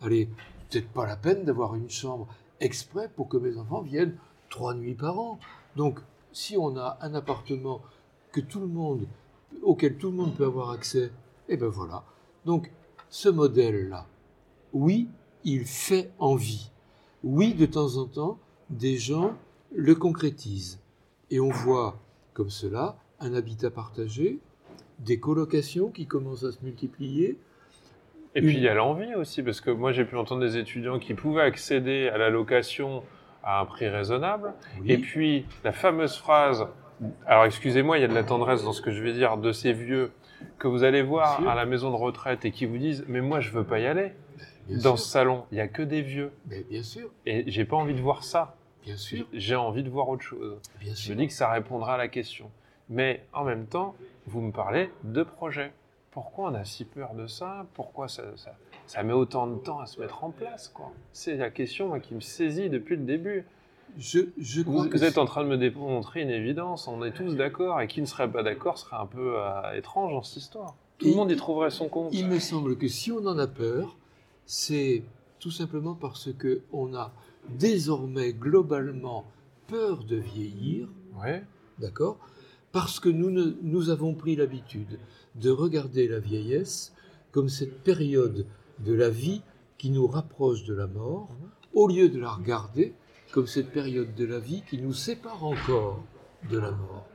Allez, 0.00 0.28
peut-être 0.70 0.88
pas 0.88 1.06
la 1.06 1.16
peine 1.16 1.44
d'avoir 1.44 1.74
une 1.74 1.90
chambre 1.90 2.26
exprès 2.60 3.10
pour 3.14 3.28
que 3.28 3.36
mes 3.36 3.58
enfants 3.58 3.82
viennent 3.82 4.16
trois 4.48 4.74
nuits 4.74 4.94
par 4.94 5.18
an. 5.18 5.38
Donc, 5.76 6.00
si 6.32 6.56
on 6.56 6.76
a 6.76 6.98
un 7.02 7.14
appartement 7.14 7.80
que 8.32 8.40
tout 8.40 8.60
le 8.60 8.66
monde, 8.66 9.06
auquel 9.62 9.96
tout 9.96 10.10
le 10.10 10.16
monde 10.16 10.34
peut 10.34 10.46
avoir 10.46 10.70
accès, 10.70 11.06
et 11.48 11.54
eh 11.54 11.56
ben 11.56 11.68
voilà. 11.68 12.04
Donc, 12.44 12.70
ce 13.08 13.28
modèle-là, 13.28 14.06
oui, 14.72 15.08
il 15.44 15.64
fait 15.66 16.12
envie. 16.18 16.70
Oui, 17.24 17.54
de 17.54 17.66
temps 17.66 17.96
en 17.96 18.06
temps, 18.06 18.38
des 18.70 18.96
gens 18.96 19.34
le 19.74 19.94
concrétisent. 19.94 20.78
Et 21.30 21.40
on 21.40 21.50
voit 21.50 21.98
comme 22.40 22.48
cela 22.48 22.96
un 23.20 23.34
habitat 23.34 23.70
partagé 23.70 24.38
des 24.98 25.20
colocations 25.20 25.90
qui 25.90 26.06
commencent 26.06 26.44
à 26.44 26.52
se 26.52 26.64
multiplier. 26.64 27.36
Et 28.34 28.40
puis 28.40 28.54
il 28.54 28.62
y 28.62 28.68
a 28.68 28.72
l'envie 28.72 29.14
aussi, 29.14 29.42
parce 29.42 29.60
que 29.60 29.70
moi 29.70 29.92
j'ai 29.92 30.06
pu 30.06 30.16
entendre 30.16 30.40
des 30.40 30.56
étudiants 30.56 30.98
qui 30.98 31.12
pouvaient 31.12 31.42
accéder 31.42 32.08
à 32.08 32.16
la 32.16 32.30
location 32.30 33.02
à 33.44 33.60
un 33.60 33.66
prix 33.66 33.88
raisonnable. 33.88 34.54
Et 34.86 34.96
puis 34.96 35.44
la 35.64 35.72
fameuse 35.72 36.16
phrase, 36.16 36.66
alors 37.26 37.44
excusez-moi, 37.44 37.98
il 37.98 38.00
y 38.00 38.04
a 38.04 38.08
de 38.08 38.14
la 38.14 38.24
tendresse 38.24 38.64
dans 38.64 38.72
ce 38.72 38.80
que 38.80 38.90
je 38.90 39.02
vais 39.02 39.12
dire, 39.12 39.36
de 39.36 39.52
ces 39.52 39.74
vieux 39.74 40.10
que 40.58 40.66
vous 40.66 40.82
allez 40.82 41.02
voir 41.02 41.46
à 41.46 41.54
la 41.54 41.66
maison 41.66 41.90
de 41.90 41.96
retraite 41.96 42.46
et 42.46 42.52
qui 42.52 42.64
vous 42.64 42.78
disent 42.78 43.04
mais 43.06 43.20
moi 43.20 43.40
je 43.40 43.50
veux 43.50 43.64
pas 43.64 43.80
y 43.80 43.86
aller. 43.86 44.12
dans 44.82 44.96
ce 44.96 45.06
salon, 45.06 45.44
il 45.52 45.58
y 45.58 45.60
a 45.60 45.68
que 45.68 45.82
des 45.82 46.00
vieux. 46.00 46.32
Mais 46.48 46.64
bien 46.70 46.82
sûr. 46.82 47.10
Et 47.26 47.44
j'ai 47.50 47.66
pas 47.66 47.76
envie 47.76 47.94
de 47.94 48.00
voir 48.00 48.24
ça. 48.24 48.56
Bien 48.82 48.96
sûr. 48.96 49.26
J'ai 49.32 49.56
envie 49.56 49.82
de 49.82 49.90
voir 49.90 50.08
autre 50.08 50.22
chose. 50.22 50.58
Bien 50.80 50.94
sûr. 50.94 51.12
Je 51.14 51.18
dis 51.18 51.26
que 51.26 51.32
ça 51.32 51.50
répondra 51.50 51.94
à 51.94 51.96
la 51.98 52.08
question. 52.08 52.50
Mais 52.88 53.24
en 53.32 53.44
même 53.44 53.66
temps, 53.66 53.94
vous 54.26 54.40
me 54.40 54.52
parlez 54.52 54.90
de 55.04 55.22
projet. 55.22 55.72
Pourquoi 56.10 56.50
on 56.50 56.54
a 56.54 56.64
si 56.64 56.84
peur 56.84 57.14
de 57.14 57.28
ça? 57.28 57.66
Pourquoi 57.74 58.08
ça, 58.08 58.24
ça, 58.86 59.02
met 59.04 59.12
autant 59.12 59.46
de 59.46 59.58
temps 59.58 59.78
à 59.78 59.86
se 59.86 60.00
mettre 60.00 60.24
en 60.24 60.30
place 60.30 60.74
C'est 61.12 61.36
la 61.36 61.50
question 61.50 61.98
qui 62.00 62.14
me 62.14 62.20
saisit 62.20 62.68
depuis 62.68 62.96
le 62.96 63.04
début. 63.04 63.46
Je, 63.96 64.20
je 64.38 64.62
vous, 64.62 65.04
êtes 65.04 65.18
en 65.18 65.24
train 65.24 65.44
de 65.44 65.48
me 65.48 65.56
démontrer 65.56 66.22
une 66.22 66.30
évidence, 66.30 66.88
on 66.88 67.02
est 67.04 67.12
tous 67.12 67.34
d'accord, 67.34 67.80
et 67.80 67.88
qui 67.88 68.00
ne 68.00 68.06
serait 68.06 68.30
pas 68.30 68.42
d'accord 68.42 68.78
serait 68.78 68.96
un 68.96 69.06
peu 69.06 69.34
euh, 69.36 69.72
étrange 69.76 70.12
dans 70.12 70.22
cette 70.22 70.36
histoire. 70.42 70.74
Tout 70.98 71.08
le 71.08 71.14
monde 71.14 71.30
y 71.30 71.36
trouverait 71.36 71.70
son 71.70 71.88
compte. 71.88 72.12
Il 72.12 72.26
me 72.28 72.38
semble 72.38 72.76
que 72.76 72.86
si 72.86 73.10
on 73.10 73.24
en 73.26 73.38
a 73.38 73.46
peur, 73.46 73.96
c'est 74.46 75.02
tout 75.40 75.50
simplement 75.50 75.94
parce 75.94 76.32
que 76.32 76.62
on 76.72 76.94
a 76.94 77.12
désormais 77.48 78.32
globalement 78.32 79.24
peur 79.66 80.04
de 80.04 80.16
vieillir. 80.16 80.88
Ouais. 81.20 81.44
D'accord 81.78 82.18
parce 82.72 83.00
que 83.00 83.08
nous, 83.08 83.30
nous 83.62 83.90
avons 83.90 84.14
pris 84.14 84.36
l'habitude 84.36 84.98
de 85.34 85.50
regarder 85.50 86.06
la 86.08 86.20
vieillesse 86.20 86.92
comme 87.32 87.48
cette 87.48 87.82
période 87.82 88.46
de 88.78 88.92
la 88.92 89.10
vie 89.10 89.42
qui 89.78 89.90
nous 89.90 90.06
rapproche 90.06 90.64
de 90.64 90.74
la 90.74 90.86
mort, 90.86 91.28
au 91.74 91.88
lieu 91.88 92.08
de 92.08 92.18
la 92.18 92.30
regarder 92.30 92.94
comme 93.32 93.46
cette 93.46 93.70
période 93.70 94.14
de 94.14 94.24
la 94.24 94.38
vie 94.38 94.62
qui 94.68 94.78
nous 94.78 94.92
sépare 94.92 95.44
encore 95.44 96.02
de 96.50 96.58
la 96.58 96.70
mort. 96.70 97.06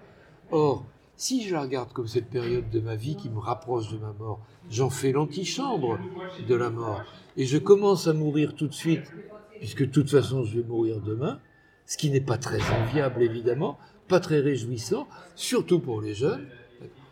Or, 0.51 0.85
si 1.17 1.47
je 1.47 1.53
la 1.53 1.61
regarde 1.61 1.93
comme 1.93 2.07
cette 2.07 2.29
période 2.29 2.69
de 2.69 2.79
ma 2.79 2.95
vie 2.95 3.15
qui 3.15 3.29
me 3.29 3.39
rapproche 3.39 3.91
de 3.91 3.97
ma 3.97 4.13
mort, 4.13 4.39
j'en 4.69 4.89
fais 4.89 5.11
l'antichambre 5.11 5.99
de 6.47 6.55
la 6.55 6.69
mort. 6.69 7.01
Et 7.37 7.45
je 7.45 7.57
commence 7.57 8.07
à 8.07 8.13
mourir 8.13 8.55
tout 8.55 8.67
de 8.67 8.73
suite, 8.73 9.11
puisque 9.59 9.81
de 9.81 9.91
toute 9.91 10.09
façon 10.09 10.43
je 10.43 10.59
vais 10.59 10.67
mourir 10.67 11.01
demain, 11.01 11.39
ce 11.85 11.97
qui 11.97 12.09
n'est 12.09 12.21
pas 12.21 12.37
très 12.37 12.59
enviable 12.71 13.21
évidemment, 13.21 13.77
pas 14.07 14.19
très 14.19 14.39
réjouissant, 14.39 15.07
surtout 15.35 15.79
pour 15.79 16.01
les 16.01 16.13
jeunes. 16.13 16.47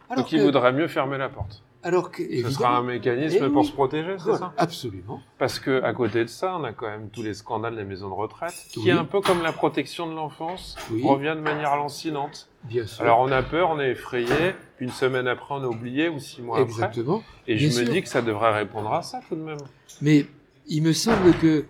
Alors 0.09 0.23
Donc 0.23 0.31
il 0.31 0.41
vaudrait 0.41 0.73
mieux 0.73 0.87
fermer 0.87 1.17
la 1.17 1.29
porte. 1.29 1.63
Alors 1.85 2.11
que, 2.11 2.23
Ce 2.23 2.49
sera 2.49 2.77
un 2.77 2.83
mécanisme 2.83 3.45
eh 3.45 3.49
pour 3.49 3.65
se 3.65 3.73
protéger, 3.73 4.15
c'est 4.17 4.37
ça? 4.37 4.53
Absolument. 4.57 5.21
Parce 5.37 5.59
que 5.59 5.83
à 5.83 5.93
côté 5.93 6.23
de 6.23 6.29
ça, 6.29 6.55
on 6.57 6.63
a 6.63 6.71
quand 6.71 6.87
même 6.87 7.09
tous 7.09 7.23
les 7.23 7.33
scandales 7.33 7.75
des 7.75 7.83
maisons 7.83 8.07
de 8.07 8.13
retraite, 8.13 8.53
qui 8.71 8.87
est 8.87 8.93
un 8.93 9.03
peu 9.03 9.19
comme 9.19 9.41
la 9.41 9.51
protection 9.51 10.09
de 10.09 10.15
l'enfance, 10.15 10.77
revient 11.03 11.33
de 11.35 11.41
manière 11.41 11.75
lancinante. 11.75 12.49
Bien 12.65 12.85
sûr. 12.85 13.03
Alors 13.03 13.19
on 13.19 13.31
a 13.31 13.43
peur, 13.43 13.69
on 13.71 13.79
est 13.79 13.91
effrayé, 13.91 14.55
une 14.79 14.91
semaine 14.91 15.27
après 15.27 15.55
on 15.55 15.63
a 15.63 15.67
oublié, 15.67 16.09
ou 16.09 16.19
six 16.19 16.41
mois 16.41 16.61
Exactement. 16.61 17.17
après. 17.17 17.53
Et 17.53 17.57
je 17.57 17.79
me 17.79 17.89
dis 17.89 18.01
que 18.01 18.09
ça 18.09 18.21
devrait 18.21 18.53
répondre 18.53 18.91
à 18.93 19.01
ça 19.01 19.21
tout 19.27 19.35
de 19.35 19.41
même. 19.41 19.57
Mais 20.01 20.25
il 20.67 20.81
me 20.83 20.93
semble 20.93 21.33
que 21.37 21.65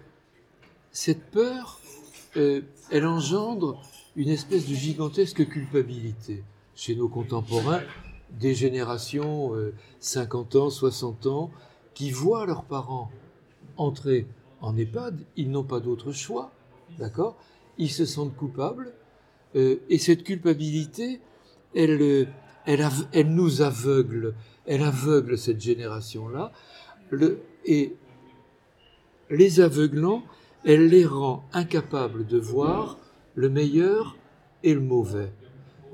cette 0.91 1.23
peur, 1.31 1.79
euh, 2.37 2.61
elle 2.91 3.07
engendre 3.07 3.81
une 4.15 4.29
espèce 4.29 4.67
de 4.67 4.75
gigantesque 4.75 5.47
culpabilité 5.47 6.43
chez 6.75 6.95
nos 6.95 7.07
contemporains 7.07 7.81
des 8.29 8.53
générations 8.53 9.53
50 9.99 10.55
euh, 10.55 10.59
ans, 10.59 10.69
60 10.69 11.27
ans, 11.27 11.51
qui 11.93 12.11
voient 12.11 12.45
leurs 12.45 12.63
parents 12.63 13.11
entrer 13.77 14.27
en 14.61 14.77
EHPAD, 14.77 15.19
ils 15.35 15.51
n'ont 15.51 15.63
pas 15.63 15.79
d'autre 15.79 16.11
choix, 16.11 16.51
d'accord? 16.97 17.35
Ils 17.77 17.91
se 17.91 18.05
sentent 18.05 18.35
coupables, 18.35 18.93
euh, 19.55 19.77
et 19.89 19.97
cette 19.97 20.23
culpabilité, 20.23 21.19
elle, 21.75 22.01
euh, 22.01 22.25
elle, 22.65 22.87
elle, 23.11 23.33
nous 23.33 23.61
aveugle, 23.61 24.33
elle 24.65 24.83
aveugle 24.83 25.37
cette 25.37 25.61
génération-là, 25.61 26.51
et 27.65 27.95
les 29.29 29.59
aveuglant, 29.59 30.23
elle 30.65 30.87
les 30.87 31.05
rend 31.05 31.43
incapables 31.53 32.25
de 32.25 32.37
voir 32.37 32.97
le 33.35 33.49
meilleur 33.49 34.17
et 34.63 34.73
le 34.73 34.79
mauvais. 34.79 35.31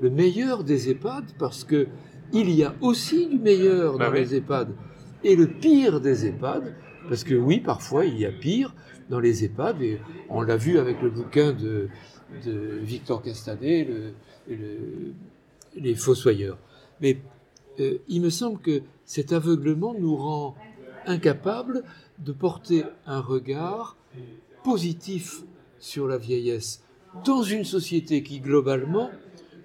Le 0.00 0.10
meilleur 0.10 0.64
des 0.64 0.90
EHPAD, 0.90 1.24
parce 1.38 1.64
que 1.64 1.88
il 2.32 2.50
y 2.50 2.62
a 2.62 2.74
aussi 2.80 3.26
du 3.26 3.38
meilleur 3.38 3.94
dans 3.94 4.10
bah 4.10 4.14
les 4.14 4.34
EHPAD. 4.36 4.68
Et 5.24 5.36
le 5.36 5.48
pire 5.48 6.00
des 6.00 6.26
EHPAD, 6.26 6.74
parce 7.08 7.24
que 7.24 7.34
oui, 7.34 7.60
parfois 7.60 8.06
il 8.06 8.18
y 8.18 8.24
a 8.24 8.32
pire 8.32 8.74
dans 9.10 9.20
les 9.20 9.44
EHPAD, 9.44 9.82
et 9.82 10.00
on 10.28 10.40
l'a 10.40 10.56
vu 10.56 10.78
avec 10.78 11.02
le 11.02 11.10
bouquin 11.10 11.52
de, 11.52 11.88
Victor 12.82 13.22
Castanet, 13.22 13.86
Les 15.76 15.94
Fossoyeurs. 15.94 16.58
Mais 17.00 17.18
euh, 17.78 17.98
il 18.08 18.20
me 18.20 18.30
semble 18.30 18.60
que 18.60 18.82
cet 19.04 19.32
aveuglement 19.32 19.94
nous 19.94 20.16
rend 20.16 20.54
incapables 21.06 21.82
de 22.18 22.32
porter 22.32 22.84
un 23.06 23.20
regard 23.20 23.96
positif 24.62 25.42
sur 25.78 26.06
la 26.06 26.18
vieillesse 26.18 26.82
dans 27.24 27.42
une 27.42 27.64
société 27.64 28.22
qui, 28.22 28.40
globalement, 28.40 29.10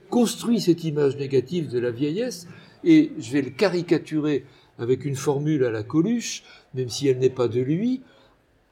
construit 0.09 0.61
cette 0.61 0.83
image 0.83 1.17
négative 1.17 1.69
de 1.69 1.79
la 1.79 1.91
vieillesse, 1.91 2.47
et 2.83 3.11
je 3.17 3.31
vais 3.31 3.41
le 3.41 3.49
caricaturer 3.49 4.45
avec 4.77 5.05
une 5.05 5.15
formule 5.15 5.63
à 5.63 5.71
la 5.71 5.83
Coluche, 5.83 6.43
même 6.73 6.89
si 6.89 7.07
elle 7.07 7.19
n'est 7.19 7.29
pas 7.29 7.47
de 7.47 7.61
lui, 7.61 8.01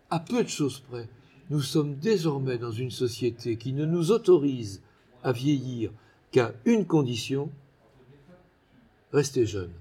à 0.09 0.19
peu 0.19 0.43
de 0.43 0.49
choses 0.49 0.79
près. 0.89 1.07
Nous 1.49 1.61
sommes 1.61 1.95
désormais 1.95 2.57
dans 2.57 2.71
une 2.71 2.91
société 2.91 3.57
qui 3.57 3.73
ne 3.73 3.85
nous 3.85 4.11
autorise 4.11 4.81
à 5.23 5.31
vieillir 5.31 5.91
qu'à 6.31 6.53
une 6.65 6.85
condition, 6.85 7.49
rester 9.11 9.45
jeune. 9.45 9.71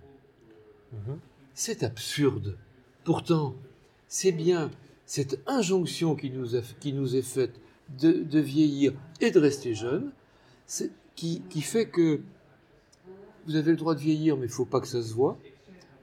Mhm. 0.93 1.19
C'est 1.55 1.83
absurde. 1.83 2.57
Pourtant, 3.05 3.55
c'est 4.09 4.33
bien 4.33 4.71
cette 5.07 5.41
injonction 5.47 6.15
qui 6.15 6.31
nous, 6.31 6.61
qui 6.81 6.93
nous 6.93 7.17
est 7.17 7.23
faite 7.23 7.61
de, 8.01 8.39
vieillir 8.39 8.93
et 9.21 9.31
de 9.31 9.39
rester 9.39 9.75
jeune, 9.75 10.13
qui, 11.15 11.43
qui 11.51 11.61
fait 11.61 11.87
que 11.87 12.21
vous 13.47 13.57
avez 13.57 13.73
le 13.73 13.77
droit 13.77 13.95
de 13.95 14.01
vieillir, 14.01 14.37
mais 14.37 14.47
il 14.47 14.51
ne 14.51 14.55
faut 14.55 14.65
pas 14.65 14.81
que 14.81 14.87
ça 14.87 15.03
se 15.03 15.13
voit. 15.13 15.39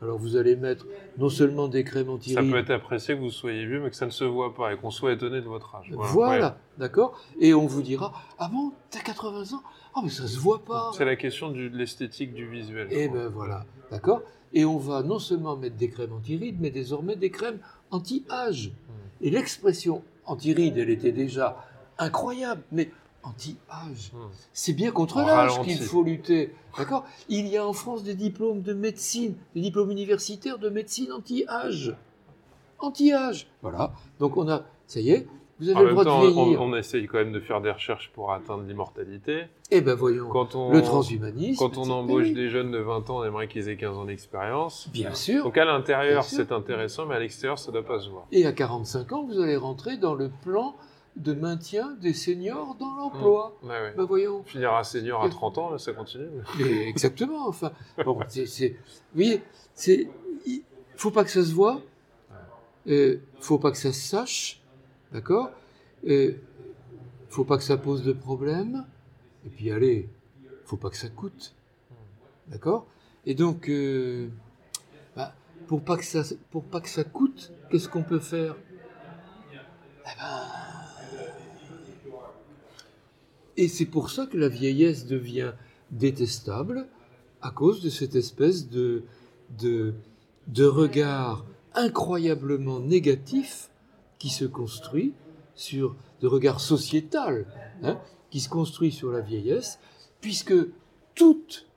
Alors 0.01 0.17
vous 0.17 0.38
allez 0.38 0.55
mettre 0.55 0.85
non 1.17 1.29
seulement 1.29 1.67
des 1.67 1.83
crèmes 1.83 2.09
anti 2.09 2.33
Ça 2.33 2.41
peut 2.41 2.57
être 2.57 2.71
apprécié 2.71 3.15
que 3.15 3.19
vous 3.19 3.31
soyez 3.31 3.65
vieux, 3.65 3.81
mais 3.81 3.89
que 3.89 3.95
ça 3.95 4.05
ne 4.05 4.12
se 4.12 4.23
voit 4.23 4.53
pas 4.53 4.73
et 4.73 4.77
qu'on 4.77 4.91
soit 4.91 5.12
étonné 5.12 5.41
de 5.41 5.47
votre 5.47 5.75
âge. 5.75 5.91
Voilà, 5.91 6.57
d'accord 6.77 7.19
Et 7.39 7.53
on 7.53 7.65
vous 7.65 7.81
dira 7.81 8.13
Ah 8.38 8.49
bon, 8.51 8.71
t'as 8.89 9.01
80 9.01 9.57
ans? 9.57 9.63
Ah, 9.95 9.99
mais 10.03 10.09
ça 10.09 10.27
se 10.27 10.39
voit 10.39 10.63
pas 10.63 10.91
C'est 10.93 11.05
la 11.05 11.15
question 11.15 11.51
de 11.51 11.67
l'esthétique 11.67 12.33
du 12.33 12.47
visuel. 12.47 12.88
Et 12.91 13.03
eh 13.03 13.09
ben 13.09 13.27
voilà, 13.27 13.65
d'accord 13.91 14.21
Et 14.53 14.63
on 14.63 14.77
va 14.77 15.03
non 15.03 15.19
seulement 15.19 15.57
mettre 15.57 15.75
des 15.75 15.89
crèmes 15.89 16.13
anti-rides, 16.13 16.57
mais 16.59 16.69
désormais 16.69 17.15
des 17.15 17.31
crèmes 17.31 17.59
anti-âge. 17.91 18.67
Hmm. 18.69 19.25
Et 19.25 19.31
l'expression 19.31 20.03
anti-rides, 20.25 20.77
elle 20.77 20.91
était 20.91 21.12
déjà 21.12 21.57
incroyable, 21.97 22.62
mais 22.71 22.91
anti-âge. 23.23 24.12
Hmm. 24.13 24.29
C'est 24.53 24.73
bien 24.73 24.91
contre 24.91 25.19
l'âge 25.19 25.62
qu'il 25.62 25.77
faut 25.77 26.03
lutter. 26.03 26.53
D'accord? 26.77 27.05
Il 27.27 27.47
y 27.47 27.58
a 27.58 27.65
en 27.65 27.73
France 27.73 28.03
des 28.03 28.15
diplômes 28.15 28.62
de 28.62 28.73
médecine, 28.73 29.36
des 29.55 29.62
diplômes 29.62 29.91
universitaires 29.91 30.58
de 30.58 30.69
médecine 30.69 31.12
anti-âge. 31.12 31.95
Anti-âge. 32.79 33.47
Voilà. 33.62 33.91
Donc 34.19 34.38
on 34.38 34.47
a, 34.49 34.63
ça 34.88 34.99
y 34.99 35.12
est, 35.12 35.27
vous 35.60 35.69
avez 35.69 35.84
le 35.84 35.91
droit 35.91 36.05
de 36.05 36.32
vieillir. 36.32 36.62
On, 36.62 36.73
essaye 36.75 37.05
quand 37.08 37.17
même 37.17 37.34
de 37.34 37.39
faire 37.41 37.60
des 37.60 37.71
recherches 37.71 38.12
pour 38.13 38.32
atteindre 38.32 38.63
l'immortalité. 38.63 39.43
Eh 39.71 39.82
ben 39.82 39.93
voyons, 39.93 40.29
quand 40.29 40.55
on, 40.55 40.71
le 40.71 40.82
transhumanisme. 40.82 41.60
Quand 41.60 41.77
on 41.77 41.89
embauche 41.89 42.32
des 42.32 42.49
jeunes 42.49 42.71
de 42.71 42.77
20 42.77 43.10
ans, 43.10 43.19
on 43.19 43.23
aimerait 43.25 43.49
qu'ils 43.49 43.67
aient 43.67 43.75
15 43.75 43.97
ans 43.97 44.05
d'expérience. 44.05 44.89
Bien 44.93 45.13
sûr. 45.13 45.43
Donc 45.43 45.58
à 45.58 45.65
l'intérieur, 45.65 46.23
c'est 46.23 46.53
intéressant, 46.53 47.05
mais 47.05 47.15
à 47.15 47.19
l'extérieur, 47.19 47.60
ça 47.60 47.71
ne 47.71 47.73
doit 47.73 47.86
pas 47.86 47.99
se 47.99 48.10
voir. 48.10 48.25
Et 48.32 48.45
à 48.45 48.53
45 48.53 49.12
ans, 49.12 49.25
vous 49.25 49.39
allez 49.41 49.58
rentrer 49.58 49.97
dans 49.97 50.15
le 50.15 50.29
plan 50.29 50.75
de 51.19 51.34
maintien 51.34 51.95
des 52.01 52.13
seniors 52.13 52.75
dans 52.75 52.95
l'emploi. 52.95 53.58
Mmh. 53.62 53.67
Ouais, 53.67 53.93
ben 53.95 54.03
voyons. 54.05 54.43
Finira 54.43 54.84
senior 54.84 55.23
à 55.23 55.29
30 55.29 55.58
ans, 55.58 55.77
ça 55.77 55.93
continue. 55.93 56.29
Mais 56.58 56.88
exactement. 56.88 57.47
Enfin, 57.47 57.71
bon, 58.03 58.19
oui, 59.15 59.41
c'est, 59.73 60.10
il 60.45 60.63
faut 60.95 61.12
pas 61.12 61.23
que 61.23 61.29
ça 61.29 61.43
se 61.43 61.53
voit. 61.53 61.82
Il 62.86 62.93
euh, 62.93 63.21
faut 63.39 63.60
pas 63.60 63.71
que 63.71 63.77
ça 63.77 63.91
se 63.91 63.99
sache, 63.99 64.62
d'accord. 65.12 65.51
Euh, 66.08 66.34
faut 67.27 67.43
pas 67.43 67.58
que 67.58 67.63
ça 67.63 67.77
pose 67.77 68.03
de 68.03 68.13
problème. 68.13 68.86
Et 69.45 69.49
puis 69.49 69.71
allez, 69.71 70.10
faut 70.65 70.77
pas 70.77 70.89
que 70.89 70.97
ça 70.97 71.10
coûte, 71.10 71.53
d'accord. 72.47 72.88
Et 73.25 73.36
donc, 73.36 73.69
euh, 73.69 74.29
bah, 75.15 75.34
pour 75.67 75.84
pas 75.84 75.97
que 75.97 76.05
ça, 76.05 76.23
pour 76.51 76.63
pas 76.63 76.79
que 76.79 76.89
ça 76.89 77.03
coûte, 77.03 77.51
qu'est-ce 77.69 77.89
qu'on 77.89 78.03
peut 78.03 78.19
faire? 78.19 78.55
Eh 79.51 80.17
ben, 80.17 80.68
et 83.60 83.67
c'est 83.67 83.86
pour 83.86 84.10
ça 84.10 84.26
que 84.26 84.38
la 84.38 84.48
vieillesse 84.48 85.06
devient 85.06 85.52
détestable, 85.91 86.88
à 87.41 87.52
cause 87.52 87.82
de 87.82 87.89
cette 87.89 88.15
espèce 88.15 88.69
de, 88.69 89.04
regard 90.58 91.45
incroyablement 91.76 92.80
négatif 92.80 93.69
qui 94.17 94.30
se 94.30 94.45
construit 94.45 95.13
sur, 95.56 95.98
de 96.22 96.28
regard 96.28 96.62
sociétal, 96.62 97.48
hein, 97.84 98.00
qui 98.30 98.39
se 98.39 98.48
construit 98.48 98.93
sur 98.93 99.12
la 99.12 99.19
vieillesse, 99.19 99.78
puisque 100.22 100.56
toutes 101.13 101.67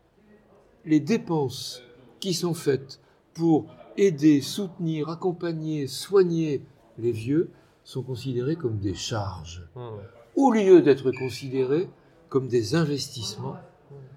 les 0.85 1.01
dépenses 1.01 1.83
qui 2.21 2.33
sont 2.33 2.55
faites 2.55 3.01
pour 3.35 3.66
aider, 3.97 4.40
soutenir, 4.40 5.09
accompagner, 5.09 5.88
soigner 5.88 6.62
les 6.97 7.11
vieux 7.11 7.51
sont 7.83 8.05
considérées 8.05 8.55
comme 8.55 8.79
des 8.79 8.95
charges. 8.95 9.66
Mmh 9.75 9.99
au 10.37 10.51
lieu 10.51 10.83
d'être 10.83 11.11
considérés 11.12 11.88
comme 12.29 12.49
des 12.49 12.75
investissements, 12.75 13.57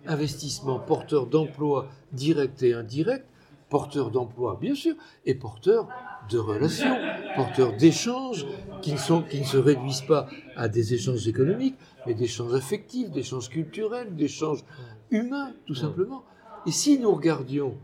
investissements 0.06 0.80
porteurs 0.80 1.28
d'emplois 1.28 1.88
directs 2.14 2.64
et 2.64 2.74
indirects, 2.74 3.26
porteurs 3.70 4.12
d'emplois 4.12 4.58
bien 4.60 4.76
sûr, 4.76 4.96
et 5.26 5.36
porteurs 5.36 5.88
de 6.30 6.38
relations, 6.38 6.96
porteurs 7.36 7.76
d'échanges 7.76 8.46
qui 8.82 8.94
ne, 8.94 8.98
se 8.98 9.58
réduisent 9.58 10.06
pas 10.08 10.28
à 10.56 10.70
des 10.70 10.94
échanges 10.94 11.28
économiques, 11.28 11.76
mais 12.06 12.14
d'échanges 12.14 12.54
affectifs, 12.54 13.12
d'échanges 13.12 13.50
culturels, 13.50 14.16
d'échanges 14.16 14.64
humains, 15.12 15.54
tout 15.66 15.76
simplement. 15.76 16.24
Et 16.66 16.72
si 16.72 17.00
nous 17.00 17.14
regardions 17.14 17.76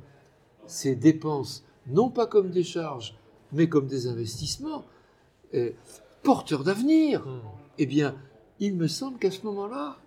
ces 0.66 0.96
dépenses 0.96 1.66
non 1.88 2.10
pas 2.10 2.28
comme 2.28 2.52
des 2.52 2.64
charges, 2.64 3.16
mais 3.52 3.68
comme 3.68 3.88
des 3.88 4.08
investissements, 4.08 4.86
euh, 5.54 5.72
porteurs 6.24 6.64
d'avenir, 6.64 7.26
eh 7.82 7.88
bien, 7.88 8.14
il 8.60 8.76
me 8.76 8.88
semble 8.88 9.18
qu'à 9.18 9.32
ce 9.32 9.44
moment-là, 9.48 9.98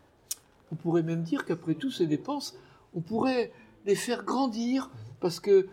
on 0.70 0.76
pourrait 0.76 1.02
même 1.02 1.24
dire 1.24 1.44
qu'après 1.44 1.74
tout 1.74 1.90
ces 1.90 2.06
dépenses, 2.06 2.56
on 2.94 3.00
pourrait 3.00 3.50
les 3.84 3.96
faire 3.96 4.22
grandir 4.22 4.92
parce 5.18 5.40
que 5.40 5.66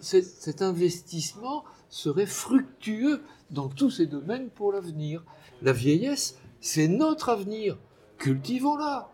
cet 0.00 0.62
investissement 0.62 1.64
serait 1.90 2.26
fructueux 2.26 3.22
dans 3.52 3.68
tous 3.68 3.90
ces 3.90 4.06
domaines 4.06 4.50
pour 4.50 4.72
l'avenir. 4.72 5.22
La 5.62 5.72
vieillesse, 5.72 6.40
c'est 6.60 6.88
notre 6.88 7.28
avenir. 7.28 7.78
Cultivons-la. 8.18 9.10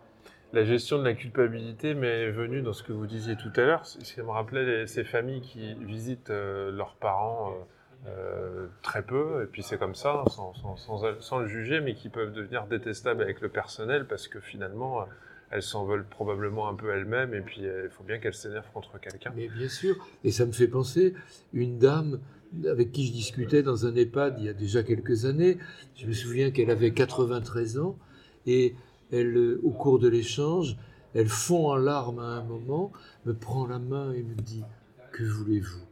La 0.55 0.65
gestion 0.65 0.99
de 0.99 1.05
la 1.05 1.13
culpabilité 1.13 1.93
m'est 1.93 2.31
venue 2.31 2.63
dans 2.63 2.73
ce 2.73 2.83
que 2.83 2.95
vous 2.95 3.07
disiez 3.07 3.37
tout 3.37 3.53
à 3.57 3.61
l'heure. 3.61 3.83
Qui 3.83 4.21
me 4.23 4.31
rappelait 4.31 4.87
ces 4.87 5.05
familles 5.05 5.43
qui 5.43 5.75
visitent 5.75 6.31
euh, 6.31 6.73
leurs 6.73 6.95
parents. 6.95 7.51
Euh, 7.51 7.65
euh, 8.07 8.67
très 8.83 9.03
peu, 9.03 9.43
et 9.43 9.47
puis 9.47 9.63
c'est 9.63 9.79
comme 9.79 9.95
ça, 9.95 10.25
sans, 10.29 11.39
le 11.39 11.47
juger, 11.47 11.81
mais 11.81 11.95
qui 11.95 12.09
peuvent 12.09 12.33
devenir 12.33 12.67
détestables 12.67 13.23
avec 13.23 13.41
le 13.41 13.49
personnel 13.49 14.07
parce 14.07 14.27
que 14.27 14.41
finalement, 14.41 15.07
elles 15.51 15.63
s'en 15.63 15.85
veulent 15.85 16.07
probablement 16.07 16.69
un 16.69 16.75
peu 16.75 16.91
elles-mêmes 16.91 17.35
et 17.35 17.41
puis 17.41 17.63
il 17.63 17.91
faut 17.91 18.05
bien 18.05 18.19
qu'elles 18.19 18.35
s'énervent 18.35 18.71
contre 18.73 18.99
quelqu'un. 19.01 19.33
Mais 19.37 19.49
bien 19.49 19.69
sûr, 19.69 19.97
et 20.25 20.31
ça 20.31 20.47
me 20.47 20.53
fait 20.53 20.69
penser, 20.69 21.15
une 21.53 21.79
dame 21.79 22.21
avec 22.67 22.93
qui 22.93 23.07
je 23.07 23.13
discutais 23.13 23.63
dans 23.63 23.87
un 23.87 23.95
EHPAD 23.95 24.37
il 24.39 24.47
y 24.47 24.49
a 24.49 24.53
déjà 24.53 24.83
quelques 24.83 25.25
années, 25.25 25.59
je 25.97 26.07
me 26.07 26.13
souviens 26.13 26.51
qu'elle 26.51 26.71
avait 26.71 26.93
93 26.93 27.79
ans 27.79 27.99
et 28.47 28.75
elle, 29.13 29.37
euh, 29.37 29.61
au 29.63 29.71
cours 29.71 29.99
de 29.99 30.09
l'échange, 30.09 30.77
elle 31.15 31.29
fond 31.29 31.69
en 31.69 31.77
larmes 31.77 32.21
à 32.21 32.39
un 32.39 32.45
moment, 32.45 32.93
me 33.27 33.35
prend 33.35 33.67
la 33.67 33.79
main 33.79 34.13
et 34.13 34.23
me 34.23 34.35
dit 34.35 34.65
Que 35.13 35.25
voulez-vous? 35.25 35.90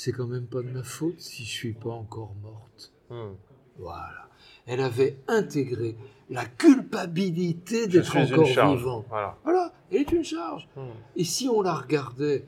C'est 0.00 0.12
quand 0.12 0.28
même 0.28 0.46
pas 0.46 0.62
de 0.62 0.70
ma 0.70 0.84
faute 0.84 1.18
si 1.18 1.44
je 1.44 1.50
suis 1.50 1.72
pas 1.72 1.90
encore 1.90 2.32
morte. 2.40 2.92
Hmm. 3.10 3.32
Voilà. 3.78 4.28
Elle 4.64 4.80
avait 4.80 5.18
intégré 5.26 5.96
la 6.30 6.44
culpabilité 6.44 7.88
d'être 7.88 8.16
encore 8.16 8.44
vivante. 8.44 9.06
Voilà. 9.08 9.36
voilà. 9.42 9.72
elle 9.90 10.02
est 10.02 10.12
une 10.12 10.22
charge. 10.22 10.68
Hmm. 10.76 10.90
Et 11.16 11.24
si 11.24 11.48
on 11.48 11.62
la 11.62 11.74
regardait 11.74 12.44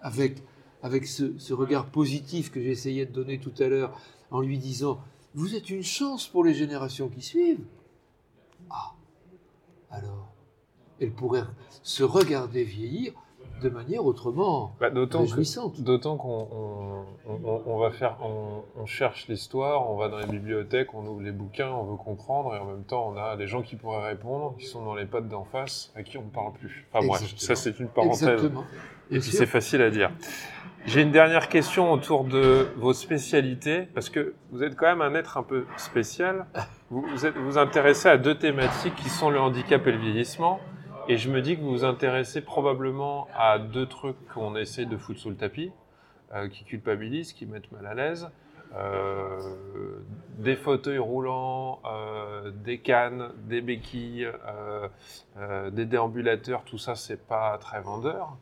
avec, 0.00 0.42
avec 0.82 1.06
ce, 1.06 1.38
ce 1.38 1.54
regard 1.54 1.86
positif 1.86 2.50
que 2.50 2.60
j'essayais 2.60 3.06
de 3.06 3.12
donner 3.12 3.38
tout 3.38 3.54
à 3.60 3.68
l'heure, 3.68 3.96
en 4.32 4.40
lui 4.40 4.58
disant 4.58 5.00
Vous 5.34 5.54
êtes 5.54 5.70
une 5.70 5.84
chance 5.84 6.26
pour 6.26 6.42
les 6.42 6.54
générations 6.54 7.08
qui 7.08 7.22
suivent. 7.22 7.64
Ah, 8.70 8.96
alors, 9.92 10.32
elle 11.00 11.12
pourrait 11.12 11.44
se 11.84 12.02
regarder 12.02 12.64
vieillir 12.64 13.12
de 13.60 13.68
manière 13.68 14.04
autrement 14.04 14.74
bah, 14.80 14.90
réjouissante. 14.94 15.80
D'autant 15.80 16.16
qu'on 16.16 17.06
on, 17.26 17.78
va 17.78 17.90
faire, 17.90 18.16
on, 18.22 18.86
cherche 18.86 19.28
l'histoire, 19.28 19.90
on 19.90 19.96
va 19.96 20.08
dans 20.08 20.18
les 20.18 20.26
bibliothèques, 20.26 20.94
on 20.94 21.06
ouvre 21.06 21.20
les 21.20 21.32
bouquins, 21.32 21.70
on 21.70 21.84
veut 21.84 21.96
comprendre, 21.96 22.54
et 22.54 22.58
en 22.58 22.64
même 22.64 22.84
temps, 22.84 23.12
on 23.14 23.18
a 23.18 23.36
des 23.36 23.46
gens 23.46 23.62
qui 23.62 23.76
pourraient 23.76 24.08
répondre, 24.08 24.54
qui 24.58 24.66
sont 24.66 24.84
dans 24.84 24.94
les 24.94 25.06
pattes 25.06 25.28
d'en 25.28 25.44
face, 25.44 25.92
à 25.94 26.02
qui 26.02 26.18
on 26.18 26.24
ne 26.24 26.30
parle 26.30 26.52
plus. 26.52 26.86
Enfin 26.92 27.06
bref, 27.06 27.34
ça 27.36 27.54
c'est 27.54 27.78
une 27.78 27.88
parenthèse. 27.88 28.22
Exactement. 28.28 28.64
Et 29.10 29.18
puis 29.20 29.30
c'est 29.30 29.46
facile 29.46 29.82
à 29.82 29.90
dire. 29.90 30.10
J'ai 30.86 31.02
une 31.02 31.10
dernière 31.10 31.48
question 31.48 31.92
autour 31.92 32.24
de 32.24 32.68
vos 32.76 32.92
spécialités, 32.92 33.82
parce 33.94 34.08
que 34.08 34.34
vous 34.52 34.62
êtes 34.62 34.74
quand 34.76 34.86
même 34.86 35.02
un 35.02 35.14
être 35.14 35.36
un 35.36 35.42
peu 35.42 35.66
spécial. 35.76 36.46
Vous 36.88 37.02
vous, 37.02 37.26
êtes, 37.26 37.36
vous 37.36 37.58
intéressez 37.58 38.08
à 38.08 38.16
deux 38.16 38.36
thématiques 38.36 38.94
qui 38.94 39.10
sont 39.10 39.28
le 39.28 39.38
handicap 39.38 39.86
et 39.86 39.92
le 39.92 39.98
vieillissement. 39.98 40.60
Et 41.10 41.16
je 41.16 41.30
me 41.30 41.40
dis 41.40 41.56
que 41.56 41.62
vous 41.62 41.70
vous 41.70 41.84
intéressez 41.84 42.42
probablement 42.42 43.28
à 43.34 43.58
deux 43.58 43.86
trucs 43.86 44.28
qu'on 44.28 44.54
essaie 44.56 44.84
de 44.84 44.98
foutre 44.98 45.20
sous 45.20 45.30
le 45.30 45.36
tapis, 45.36 45.72
euh, 46.34 46.48
qui 46.48 46.64
culpabilisent, 46.64 47.32
qui 47.32 47.46
mettent 47.46 47.72
mal 47.72 47.86
à 47.86 47.94
l'aise. 47.94 48.28
Euh, 48.74 49.40
des 50.36 50.54
fauteuils 50.54 50.98
roulants, 50.98 51.80
euh, 51.86 52.50
des 52.50 52.80
cannes, 52.80 53.30
des 53.46 53.62
béquilles, 53.62 54.30
des 55.72 55.86
déambulateurs, 55.86 56.64
tout 56.64 56.76
ça, 56.76 56.94
c'est 56.94 57.26
pas 57.26 57.56
très 57.56 57.80
vendeur. 57.80 58.36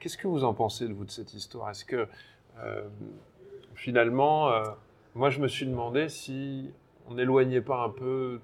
Qu'est-ce 0.00 0.18
que 0.18 0.26
vous 0.26 0.42
en 0.42 0.54
pensez 0.54 0.88
de 0.88 0.92
vous 0.92 1.04
de 1.04 1.12
cette 1.12 1.34
histoire? 1.34 1.70
Est-ce 1.70 1.84
que 1.84 2.08
finalement, 3.76 4.50
moi, 5.14 5.30
je 5.30 5.38
me 5.38 5.46
suis 5.46 5.66
demandé 5.66 6.08
si 6.08 6.72
on 7.06 7.14
n'éloignait 7.14 7.60
pas 7.60 7.84
un 7.84 7.90
peu 7.90 8.40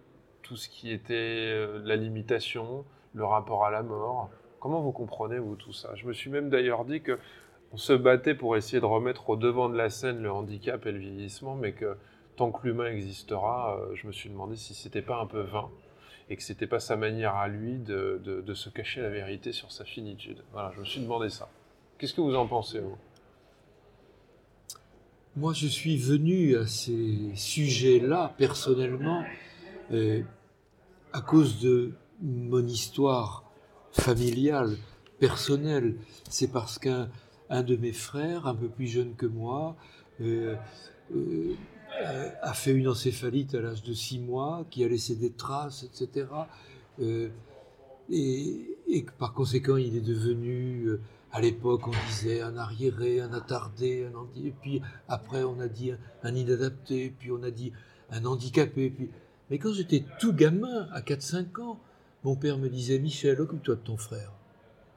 tout 0.49 0.57
ce 0.57 0.69
qui 0.71 0.91
était 0.91 1.15
euh, 1.15 1.83
la 1.85 1.97
limitation, 1.97 2.87
le 3.13 3.25
rapport 3.25 3.67
à 3.67 3.71
la 3.71 3.83
mort. 3.83 4.31
Comment 4.61 4.81
vous 4.81 4.93
comprenez, 4.93 5.39
vous, 5.39 5.57
tout 5.57 5.75
ça? 5.75 5.95
Je 5.95 6.07
me 6.07 6.15
suis 6.15 6.31
même 6.31 6.49
d'ailleurs 6.49 6.87
dit 6.87 7.03
que 7.03 7.19
on 7.73 7.77
se 7.77 7.93
battait 7.93 8.35
pour 8.35 8.57
essayer 8.57 8.81
de 8.81 8.87
remettre 8.87 9.29
au 9.29 9.37
devant 9.37 9.69
de 9.69 9.77
la 9.77 9.91
scène 9.91 10.23
le 10.23 10.33
handicap 10.33 10.87
et 10.87 10.93
le 10.93 10.99
vieillissement, 10.99 11.55
mais 11.55 11.73
que 11.73 11.99
tant 12.37 12.51
que 12.51 12.67
l'humain 12.67 12.87
existera, 12.87 13.79
euh, 13.79 13.95
je 13.95 14.07
me 14.07 14.13
suis 14.13 14.31
demandé 14.31 14.57
si 14.57 14.73
c'était 14.73 15.03
pas 15.03 15.21
un 15.21 15.27
peu 15.27 15.43
vain 15.43 15.69
et 16.31 16.37
que 16.37 16.43
c'était 16.43 16.67
pas 16.67 16.81
sa 16.81 16.97
manière 16.97 17.35
à 17.35 17.49
lui 17.49 17.79
de, 17.79 18.43
se 18.55 18.71
cacher 18.71 19.03
la 19.03 19.11
vérité 19.11 19.53
sur 19.53 19.71
sa 19.71 19.85
finitude. 19.85 20.43
Voilà, 20.53 20.73
je 20.75 20.81
me 20.81 20.85
suis 20.85 21.01
demandé 21.01 21.29
ça. 21.29 21.51
Qu'est-ce 21.99 22.15
que 22.15 22.21
vous 22.23 22.35
en 22.35 22.47
pensez, 22.47 22.81
vous? 22.81 22.97
Moi, 25.37 25.53
je 25.53 25.67
suis 25.67 25.97
venu 25.97 26.57
à 26.57 26.67
ces 26.67 27.35
sujets-là, 27.35 28.35
personnellement, 28.39 29.25
euh, 29.93 30.23
à 31.19 31.21
cause 31.21 31.59
de 31.59 31.91
mon 32.23 32.65
histoire 32.65 33.43
familiale, 33.91 34.77
personnelle. 35.19 35.97
C'est 36.31 36.47
parce 36.47 36.79
qu'un 36.79 37.09
un 37.51 37.65
de 37.65 37.75
mes 37.75 37.93
frères, 37.93 38.47
un 38.47 38.55
peu 38.55 38.69
plus 38.69 38.87
jeune 38.87 39.17
que 39.17 39.27
moi, 39.27 39.75
euh, 40.21 40.55
euh, 41.17 41.55
a 42.41 42.53
fait 42.53 42.71
une 42.71 42.87
encéphalite 42.87 43.57
à 43.57 43.61
l'âge 43.61 43.83
de 43.83 43.93
six 43.95 44.21
mois, 44.21 44.65
qui 44.71 44.85
a 44.85 44.89
laissé 44.89 45.17
des 45.17 45.33
traces, 45.33 45.83
etc. 45.83 46.29
Euh, 47.01 47.31
et, 48.11 48.77
et, 48.87 49.05
par 49.19 49.33
conséquent, 49.35 49.77
il 49.77 49.97
est 49.97 50.07
devenu, 50.07 50.89
à 51.33 51.41
l'époque, 51.41 51.89
on 51.89 52.07
disait 52.09 52.43
un 52.43 52.57
arriéré, 52.57 53.21
un 53.21 53.33
attardé, 53.33 54.07
un 54.07 54.41
et 54.41 54.53
puis 54.53 54.83
après, 55.09 55.43
on 55.43 55.59
a 55.59 55.67
dit 55.67 55.91
un, 56.23 56.35
inadapté, 56.37 57.13
puis 57.19 57.33
on 57.33 57.43
a 57.43 57.51
dit 57.51 57.73
un 58.11 58.25
handicapé, 58.25 58.91
puis 58.91 59.11
mais 59.51 59.59
quand 59.59 59.73
j'étais 59.73 60.05
tout 60.19 60.33
gamin, 60.33 60.89
à 60.93 61.01
4-5 61.01 61.61
ans, 61.61 61.79
mon 62.25 62.37
père 62.37 62.59
me 62.59 62.69
disait 62.69 62.99
Michel, 62.99 63.41
occupe-toi 63.41 63.77
de 63.77 63.81
ton 63.81 63.97
frère. 63.97 64.33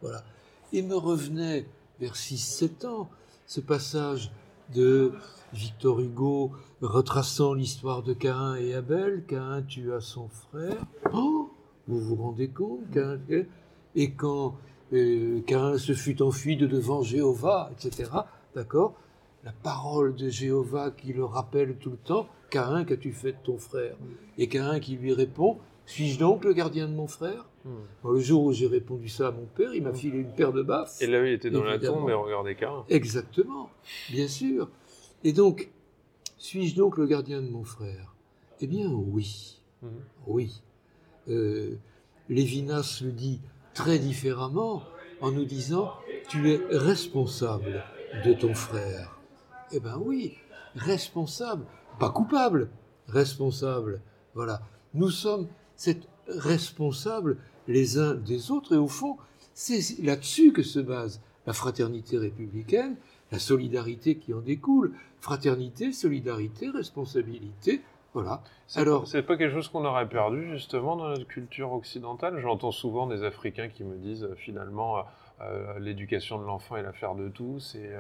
Voilà. 0.02 0.24
Et 0.74 0.82
me 0.82 0.96
revenait 0.96 1.66
vers 2.00 2.16
6-7 2.16 2.88
ans 2.88 3.10
ce 3.46 3.62
passage 3.62 4.32
de 4.74 5.14
Victor 5.54 6.00
Hugo 6.00 6.52
retraçant 6.82 7.54
l'histoire 7.54 8.04
de 8.04 8.14
Cain 8.14 8.56
et 8.56 8.74
Abel. 8.74 9.24
Cain 9.26 9.62
tua 9.62 10.02
son 10.02 10.28
frère. 10.30 10.78
Oh 11.14 11.52
Vous 11.88 12.00
vous 12.00 12.16
rendez 12.16 12.48
compte 12.50 12.82
Et 13.96 14.12
quand 14.14 14.56
euh, 14.94 15.42
Cain 15.46 15.78
se 15.78 15.94
fut 15.94 16.22
enfui 16.22 16.58
de 16.58 16.68
devant 16.68 17.02
Jéhovah, 17.02 17.72
etc. 17.74 18.10
D'accord? 18.56 18.96
La 19.44 19.52
parole 19.52 20.16
de 20.16 20.30
Jéhovah 20.30 20.92
qui 20.92 21.14
le 21.14 21.26
rappelle 21.26 21.76
tout 21.78 21.92
le 21.92 21.98
temps 21.98 22.28
Cain, 22.50 22.84
qu'as-tu 22.84 23.12
fait 23.12 23.32
de 23.32 23.38
ton 23.44 23.58
frère? 23.58 23.96
Et 24.38 24.48
Cain 24.48 24.80
qui 24.80 24.98
lui 24.98 25.14
répond 25.14 25.58
Suis-je 25.86 26.20
donc 26.20 26.44
le 26.44 26.54
gardien 26.54 26.88
de 26.88 26.94
mon 26.94 27.08
frère? 27.08 27.48
Hmm. 27.64 28.10
Le 28.12 28.20
jour 28.20 28.44
où 28.44 28.54
j'ai 28.54 28.68
répondu 28.68 29.08
ça 29.08 29.28
à 29.28 29.32
mon 29.32 29.46
père, 29.46 29.74
il 29.74 29.84
m'a 29.84 29.94
filé 29.94 30.20
une 30.20 30.34
paire 30.34 30.52
de 30.52 30.62
baffes. 30.62 31.02
Et 31.02 31.08
là, 31.08 31.26
il 31.26 31.34
était 31.34 31.50
dans 31.50 31.64
la 31.64 31.80
tombe 31.80 32.10
et 32.10 32.14
regardait 32.14 32.56
Cain. 32.56 32.84
Exactement, 32.90 33.70
bien 34.10 34.28
sûr. 34.28 34.70
Et 35.24 35.34
donc, 35.34 35.70
suis-je 36.38 36.76
donc 36.76 36.98
le 36.98 37.06
gardien 37.06 37.42
de 37.42 37.50
mon 37.50 37.64
frère? 37.64 38.16
Eh 38.60 38.68
bien, 38.68 38.90
oui. 38.92 39.62
Hmm. 39.82 39.88
Oui. 40.28 40.62
Euh, 41.30 41.76
Lévinas 42.30 43.02
le 43.04 43.12
dit 43.12 43.42
très 43.74 44.00
différemment 44.00 44.84
en 45.22 45.32
nous 45.32 45.46
disant 45.46 45.94
Tu 46.30 46.52
es 46.52 46.60
responsable 46.70 47.84
de 48.26 48.34
ton 48.34 48.54
frère. 48.54 49.21
Eh 49.74 49.80
bien, 49.80 49.98
oui, 49.98 50.38
responsable 50.76 51.66
pas 52.00 52.10
coupable, 52.10 52.70
responsable. 53.08 54.02
Voilà. 54.34 54.62
Nous 54.94 55.10
sommes 55.10 55.48
cette 55.76 56.08
responsables 56.28 57.38
les 57.68 57.98
uns 57.98 58.16
des 58.16 58.52
autres 58.52 58.74
et 58.74 58.78
au 58.78 58.88
fond, 58.88 59.18
c'est 59.54 59.82
là-dessus 60.02 60.54
que 60.54 60.64
se 60.64 60.80
base 60.80 61.22
la 61.46 61.54
fraternité 61.54 62.18
républicaine, 62.18 62.96
la 63.32 63.40
solidarité 63.40 64.16
qui 64.18 64.34
en 64.34 64.42
découle. 64.42 64.94
Fraternité, 65.20 65.94
solidarité, 65.94 66.70
responsabilité, 66.70 67.82
voilà. 68.14 68.42
Alors, 68.76 69.08
c'est 69.08 69.22
pas 69.22 69.38
quelque 69.38 69.54
chose 69.54 69.70
qu'on 69.70 69.86
aurait 69.86 70.10
perdu 70.10 70.50
justement 70.50 70.96
dans 70.96 71.10
notre 71.10 71.28
culture 71.28 71.72
occidentale? 71.72 72.40
J'entends 72.42 72.72
souvent 72.72 73.08
des 73.08 73.24
Africains 73.24 73.70
qui 73.70 73.84
me 73.84 73.96
disent 73.98 74.24
euh, 74.24 74.36
finalement 74.36 74.98
euh, 75.42 75.76
euh, 75.76 75.80
l'éducation 75.80 76.40
de 76.40 76.46
l'enfant 76.46 76.78
est 76.78 76.84
l'affaire 76.84 77.16
de 77.16 77.30
tous 77.30 77.76
et, 77.76 77.92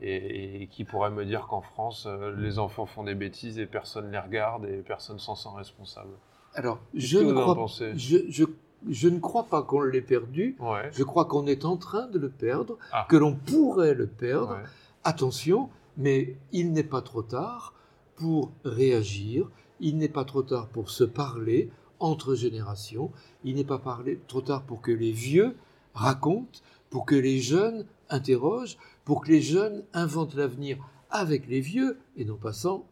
et, 0.00 0.66
qui 0.68 0.84
pourrait 0.84 1.10
me 1.10 1.24
dire 1.24 1.46
qu'en 1.46 1.60
France 1.60 2.08
les 2.36 2.58
enfants 2.58 2.86
font 2.86 3.04
des 3.04 3.14
bêtises 3.14 3.58
et 3.58 3.66
personne 3.66 4.10
les 4.10 4.18
regarde 4.18 4.66
et 4.66 4.78
personne 4.78 5.18
s'en 5.18 5.34
sent 5.34 5.48
responsable. 5.56 6.14
Alors, 6.54 6.78
je 6.94 7.18
ne, 7.18 7.32
crois, 7.32 7.66
je, 7.96 8.18
je, 8.28 8.44
je 8.88 9.08
ne 9.08 9.18
crois 9.18 9.44
pas 9.44 9.62
qu'on 9.62 9.82
l'ait 9.82 10.00
perdu. 10.00 10.56
Je 10.92 11.02
crois 11.02 11.24
qu'on 11.24 11.46
est 11.46 11.64
en 11.64 11.76
train 11.76 12.06
de 12.06 12.18
le 12.18 12.28
perdre, 12.28 12.78
ah. 12.92 13.06
que 13.08 13.16
l'on 13.16 13.34
pourrait 13.34 13.94
le 13.94 14.06
perdre. 14.06 14.58
Attention, 15.02 15.68
mais 15.96 16.36
il 16.52 16.72
n'est 16.72 16.84
pas 16.84 17.02
trop 17.02 17.22
tard 17.22 17.74
pour 18.16 18.52
réagir, 18.64 19.50
il 19.80 19.98
n'est 19.98 20.08
pas 20.08 20.24
trop 20.24 20.42
tard 20.42 20.68
pour 20.68 20.90
se 20.90 21.04
parler 21.04 21.70
entre 21.98 22.34
générations, 22.34 23.10
il 23.44 23.56
n'est 23.56 23.64
pas 23.64 23.78
parlé, 23.78 24.20
trop 24.28 24.40
tard 24.40 24.62
pour 24.62 24.80
que 24.80 24.92
les 24.92 25.12
vieux 25.12 25.56
racontent, 25.94 26.60
pour 26.94 27.06
que 27.06 27.16
les 27.16 27.40
jeunes 27.40 27.86
interrogent, 28.08 28.78
pour 29.04 29.22
que 29.22 29.32
les 29.32 29.42
jeunes 29.42 29.82
inventent 29.94 30.36
l'avenir 30.36 30.78
avec 31.10 31.48
les 31.48 31.60
vieux 31.60 31.98
et 32.16 32.24
non 32.24 32.36
pas 32.36 32.52
sans, 32.52 32.84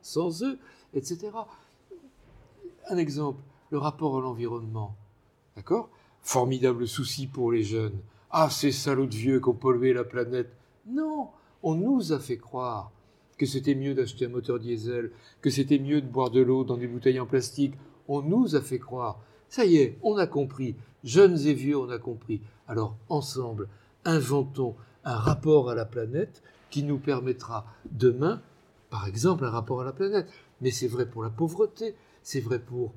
eux, 0.43 0.59
etc. 0.93 1.31
Un 2.89 2.97
exemple, 2.97 3.41
le 3.71 3.79
rapport 3.79 4.19
à 4.19 4.21
l'environnement. 4.21 4.97
D'accord? 5.55 5.89
Formidable 6.21 6.89
souci 6.89 7.29
pour 7.29 7.53
les 7.53 7.63
jeunes. 7.63 7.97
Ah, 8.33 8.51
ces 8.51 8.73
salauds 8.73 9.07
de 9.07 9.15
vieux 9.15 9.39
qui 9.39 9.49
ont 9.51 9.55
pollué 9.55 9.93
la 9.93 10.03
planète. 10.03 10.51
Non, 10.89 11.29
on 11.63 11.77
nous 11.77 12.13
a 12.13 12.19
fait 12.19 12.39
croire 12.39 12.91
que 13.39 13.47
c'était 13.47 13.77
mieux 13.77 13.95
d'acheter 13.95 14.27
un 14.27 14.31
moteur 14.31 14.59
diesel, 14.59 15.13
que 15.41 15.51
c'était 15.51 15.79
mieux 15.79 16.01
de 16.01 16.09
boire 16.09 16.31
de 16.31 16.41
l'eau 16.41 16.65
dans 16.65 16.77
des 16.77 16.89
bouteilles 16.89 17.21
en 17.21 17.27
plastique. 17.27 17.75
On 18.09 18.21
nous 18.21 18.57
a 18.57 18.63
fait 18.63 18.81
croire. 18.81 19.21
Ça 19.49 19.65
y 19.65 19.77
est, 19.77 19.97
on 20.03 20.17
a 20.17 20.27
compris. 20.27 20.75
Jeunes 21.05 21.39
et 21.47 21.55
vieux, 21.55 21.79
on 21.79 21.89
a 21.89 21.99
compris. 21.99 22.41
Alors, 22.67 22.97
ensemble, 23.09 23.69
inventons 24.05 24.77
un 25.05 25.17
rapport 25.17 25.71
à 25.71 25.75
la 25.75 25.85
planète 25.85 26.43
qui 26.71 26.83
nous 26.83 26.99
permettra 26.99 27.67
demain, 27.91 28.41
par 28.91 29.07
exemple, 29.07 29.45
un 29.45 29.51
rapport 29.51 29.81
à 29.81 29.85
la 29.85 29.93
planète. 29.93 30.29
Mais 30.61 30.71
c'est 30.71 30.89
vrai 30.89 31.07
pour 31.07 31.23
la 31.23 31.31
pauvreté, 31.31 31.95
c'est 32.23 32.41
vrai 32.41 32.59
pour 32.59 32.93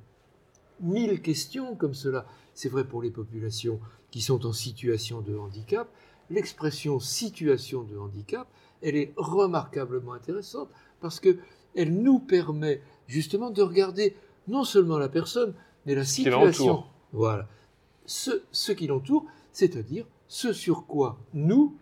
mille 0.80 1.22
questions 1.22 1.76
comme 1.76 1.94
cela, 1.94 2.26
c'est 2.54 2.70
vrai 2.70 2.86
pour 2.86 3.02
les 3.02 3.12
populations 3.12 3.80
qui 4.12 4.22
sont 4.22 4.46
en 4.46 4.54
situation 4.54 5.22
de 5.22 5.36
handicap. 5.36 5.88
L'expression 6.30 7.00
situation 7.00 7.84
de 7.84 7.98
handicap, 7.98 8.48
elle 8.82 8.96
est 8.96 9.14
remarquablement 9.18 10.14
intéressante 10.14 10.70
parce 11.02 11.20
qu'elle 11.20 11.38
nous 11.76 12.20
permet 12.20 12.82
justement 13.08 13.52
de 13.52 13.62
regarder 13.62 14.16
non 14.48 14.64
seulement 14.64 14.98
la 14.98 15.10
personne, 15.10 15.54
mais 15.86 15.96
la 15.96 16.06
situation. 16.06 16.84
Voilà. 17.14 17.48
Ce, 18.06 18.44
ce 18.52 18.72
qui 18.72 18.88
l'entoure, 18.88 19.26
c'est-à-dire 19.52 20.06
ce 20.28 20.54
sur 20.54 20.86
quoi 20.86 21.18
nous, 21.34 21.76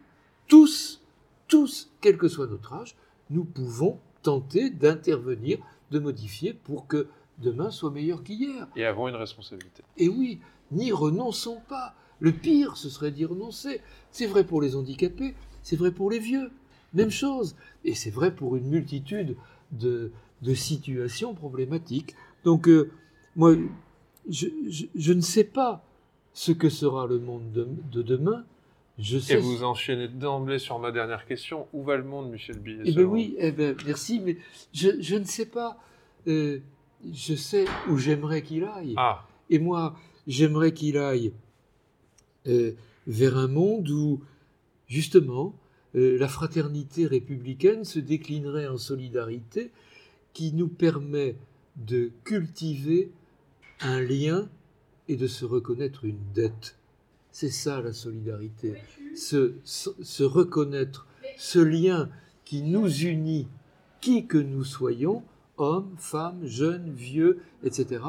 tous, 0.48 1.02
tous, 1.48 1.92
quel 2.02 2.18
que 2.18 2.28
soit 2.28 2.48
notre 2.48 2.74
âge, 2.74 2.96
nous 3.30 3.44
pouvons 3.44 4.00
tenter 4.22 4.70
d'intervenir, 4.70 5.60
de 5.92 6.00
modifier 6.00 6.54
pour 6.54 6.88
que 6.88 7.08
demain 7.40 7.72
soit 7.72 7.92
meilleur 7.92 8.24
qu'hier. 8.24 8.68
Et 8.76 8.86
avons 8.86 9.08
une 9.08 9.16
responsabilité. 9.16 9.84
Et 9.98 10.10
oui, 10.10 10.40
n'y 10.72 10.92
renonçons 10.92 11.62
pas. 11.68 11.96
Le 12.20 12.32
pire, 12.32 12.78
ce 12.78 12.90
serait 12.90 13.12
d'y 13.12 13.26
renoncer. 13.26 13.82
C'est 14.12 14.28
vrai 14.28 14.46
pour 14.46 14.62
les 14.62 14.76
handicapés, 14.76 15.36
c'est 15.62 15.76
vrai 15.76 15.92
pour 15.92 16.10
les 16.10 16.20
vieux. 16.20 16.52
Même 16.94 17.10
chose. 17.10 17.56
Et 17.84 17.96
c'est 17.96 18.12
vrai 18.12 18.34
pour 18.34 18.56
une 18.56 18.68
multitude 18.68 19.36
de, 19.72 20.12
situations 20.54 21.34
problématiques. 21.34 22.16
Donc, 22.44 22.68
euh, 22.68 22.92
moi, 23.36 23.56
je, 24.30 25.14
ne 25.14 25.22
sais 25.22 25.44
pas 25.44 25.84
ce 26.34 26.52
que 26.52 26.70
sera 26.70 27.08
le 27.08 27.20
monde 27.20 27.52
de, 27.52 28.02
demain. 28.02 28.44
Je 29.00 29.18
sais 29.18 29.36
et 29.36 29.38
vous 29.38 29.64
enchaînez 29.64 30.08
d'emblée 30.08 30.60
sur 30.60 30.78
ma 30.80 30.92
dernière 30.92 31.26
question. 31.26 31.68
Où 31.74 31.84
va 31.84 31.98
le 31.98 32.04
monde, 32.04 32.30
Michel 32.30 32.60
Billet 32.60 32.84
Eh 32.86 32.92
bien 32.92 33.04
oui, 33.04 33.36
eh 33.40 33.52
ben, 33.52 33.76
merci, 33.86 34.20
mais 34.20 34.38
je, 34.72 35.16
ne 35.16 35.24
sais 35.24 35.48
pas. 35.48 35.80
Euh, 36.28 36.60
je 37.12 37.34
sais 37.34 37.66
où 37.90 37.98
j'aimerais 37.98 38.44
qu'il 38.44 38.64
aille. 38.66 38.94
Ah. 38.98 39.26
Et 39.50 39.60
moi, 39.60 39.96
j'aimerais 40.28 40.74
qu'il 40.74 40.98
aille 40.98 41.34
euh, 42.48 42.74
vers 43.08 43.38
un 43.38 43.48
monde 43.48 43.90
où, 43.90 44.22
justement, 44.88 45.56
euh, 45.96 46.18
la 46.18 46.28
fraternité 46.28 47.06
républicaine 47.06 47.84
se 47.84 48.00
déclinerait 48.00 48.68
en 48.68 48.78
solidarité 48.78 49.72
qui 50.34 50.54
nous 50.54 50.68
permet 50.68 51.36
de 51.76 52.12
cultiver 52.24 53.12
un 53.82 54.02
lien 54.02 54.50
et 55.08 55.16
de 55.16 55.28
se 55.28 55.46
reconnaître 55.46 56.06
une 56.06 56.20
dette. 56.34 56.78
C'est 57.32 57.50
ça 57.50 57.82
la 57.82 57.94
solidarité, 57.94 58.76
se, 59.16 59.54
se, 59.64 60.24
reconnaître 60.24 61.08
ce 61.38 61.60
lien 61.60 62.10
qui 62.46 62.62
nous 62.62 62.88
unit, 62.88 63.48
qui 64.02 64.28
que 64.28 64.38
nous 64.38 64.64
soyons, 64.64 65.24
hommes, 65.58 65.96
femmes, 65.98 66.46
jeunes, 66.46 66.92
vieux, 66.92 67.40
etc. 67.64 68.04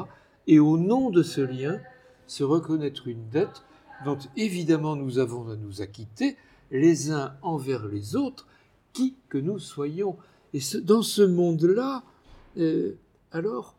Et 0.47 0.59
au 0.59 0.77
nom 0.77 1.09
de 1.09 1.23
ce 1.23 1.41
lien, 1.41 1.79
se 2.27 2.43
reconnaître 2.43 3.07
une 3.07 3.27
dette 3.29 3.63
dont 4.03 4.17
évidemment 4.35 4.95
nous 4.95 5.19
avons 5.19 5.49
à 5.49 5.55
nous 5.55 5.81
acquitter, 5.81 6.37
les 6.71 7.11
uns 7.11 7.35
envers 7.41 7.87
les 7.87 8.15
autres, 8.15 8.47
qui 8.93 9.15
que 9.29 9.37
nous 9.37 9.59
soyons. 9.59 10.17
Et 10.53 10.59
dans 10.83 11.01
ce 11.01 11.21
monde-là, 11.21 12.03
euh, 12.57 12.93
alors, 13.31 13.75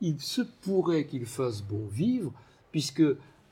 il 0.00 0.20
se 0.20 0.42
pourrait 0.42 1.06
qu'il 1.06 1.26
fasse 1.26 1.62
bon 1.62 1.86
vivre, 1.86 2.32
puisque 2.72 3.02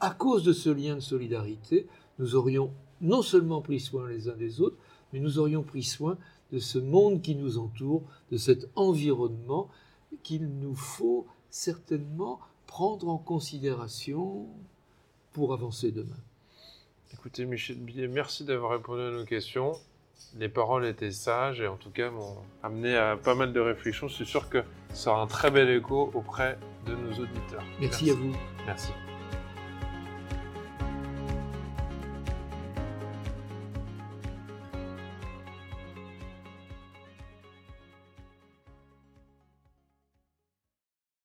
à 0.01 0.11
cause 0.11 0.45
de 0.45 0.53
ce 0.53 0.71
lien 0.71 0.97
de 0.97 1.01
solidarité, 1.01 1.87
nous 2.19 2.35
aurions 2.35 2.73
non 3.01 3.23
seulement 3.23 3.63
pris 3.63 3.81
soin 3.81 4.09
les 4.09 4.29
uns 4.29 4.37
des 4.37 4.61
autres, 4.61 4.77
mais 5.13 5.21
nous 5.21 5.39
aurions 5.39 5.63
pris 5.63 5.83
soin 5.83 6.19
de 6.53 6.59
ce 6.59 6.79
monde 6.79 7.23
qui 7.23 7.35
nous 7.35 7.59
entoure, 7.59 8.03
de 8.31 8.37
cet 8.37 8.69
environnement 8.75 9.69
qu'il 10.23 10.49
nous 10.49 10.75
faut 10.75 11.27
certainement 11.51 12.41
prendre 12.67 13.09
en 13.09 13.19
considération 13.19 14.47
pour 15.33 15.53
avancer 15.53 15.93
demain. 15.93 16.17
Écoutez, 17.13 17.45
Michel 17.47 17.79
Billet, 17.79 18.09
merci 18.09 18.45
d'avoir 18.45 18.73
répondu 18.73 19.03
à 19.03 19.11
nos 19.11 19.25
questions. 19.25 19.73
Les 20.39 20.49
paroles 20.49 20.87
étaient 20.87 21.11
sages 21.11 21.61
et 21.61 21.69
en 21.69 21.77
tout 21.77 21.91
cas 21.91 22.11
m'ont 22.11 22.37
amené 22.63 22.97
à 22.97 23.17
pas 23.17 23.35
mal 23.35 23.53
de 23.53 23.61
réflexions. 23.61 24.09
Je 24.09 24.15
suis 24.15 24.27
sûr 24.27 24.49
que 24.49 24.63
ça 24.93 25.11
aura 25.13 25.23
un 25.23 25.27
très 25.27 25.51
bel 25.51 25.71
écho 25.71 26.11
auprès 26.15 26.59
de 26.87 26.95
nos 26.95 27.13
auditeurs. 27.13 27.65
merci. 27.81 28.11
à 28.11 28.15
vous. 28.15 28.33
Merci. 28.67 28.93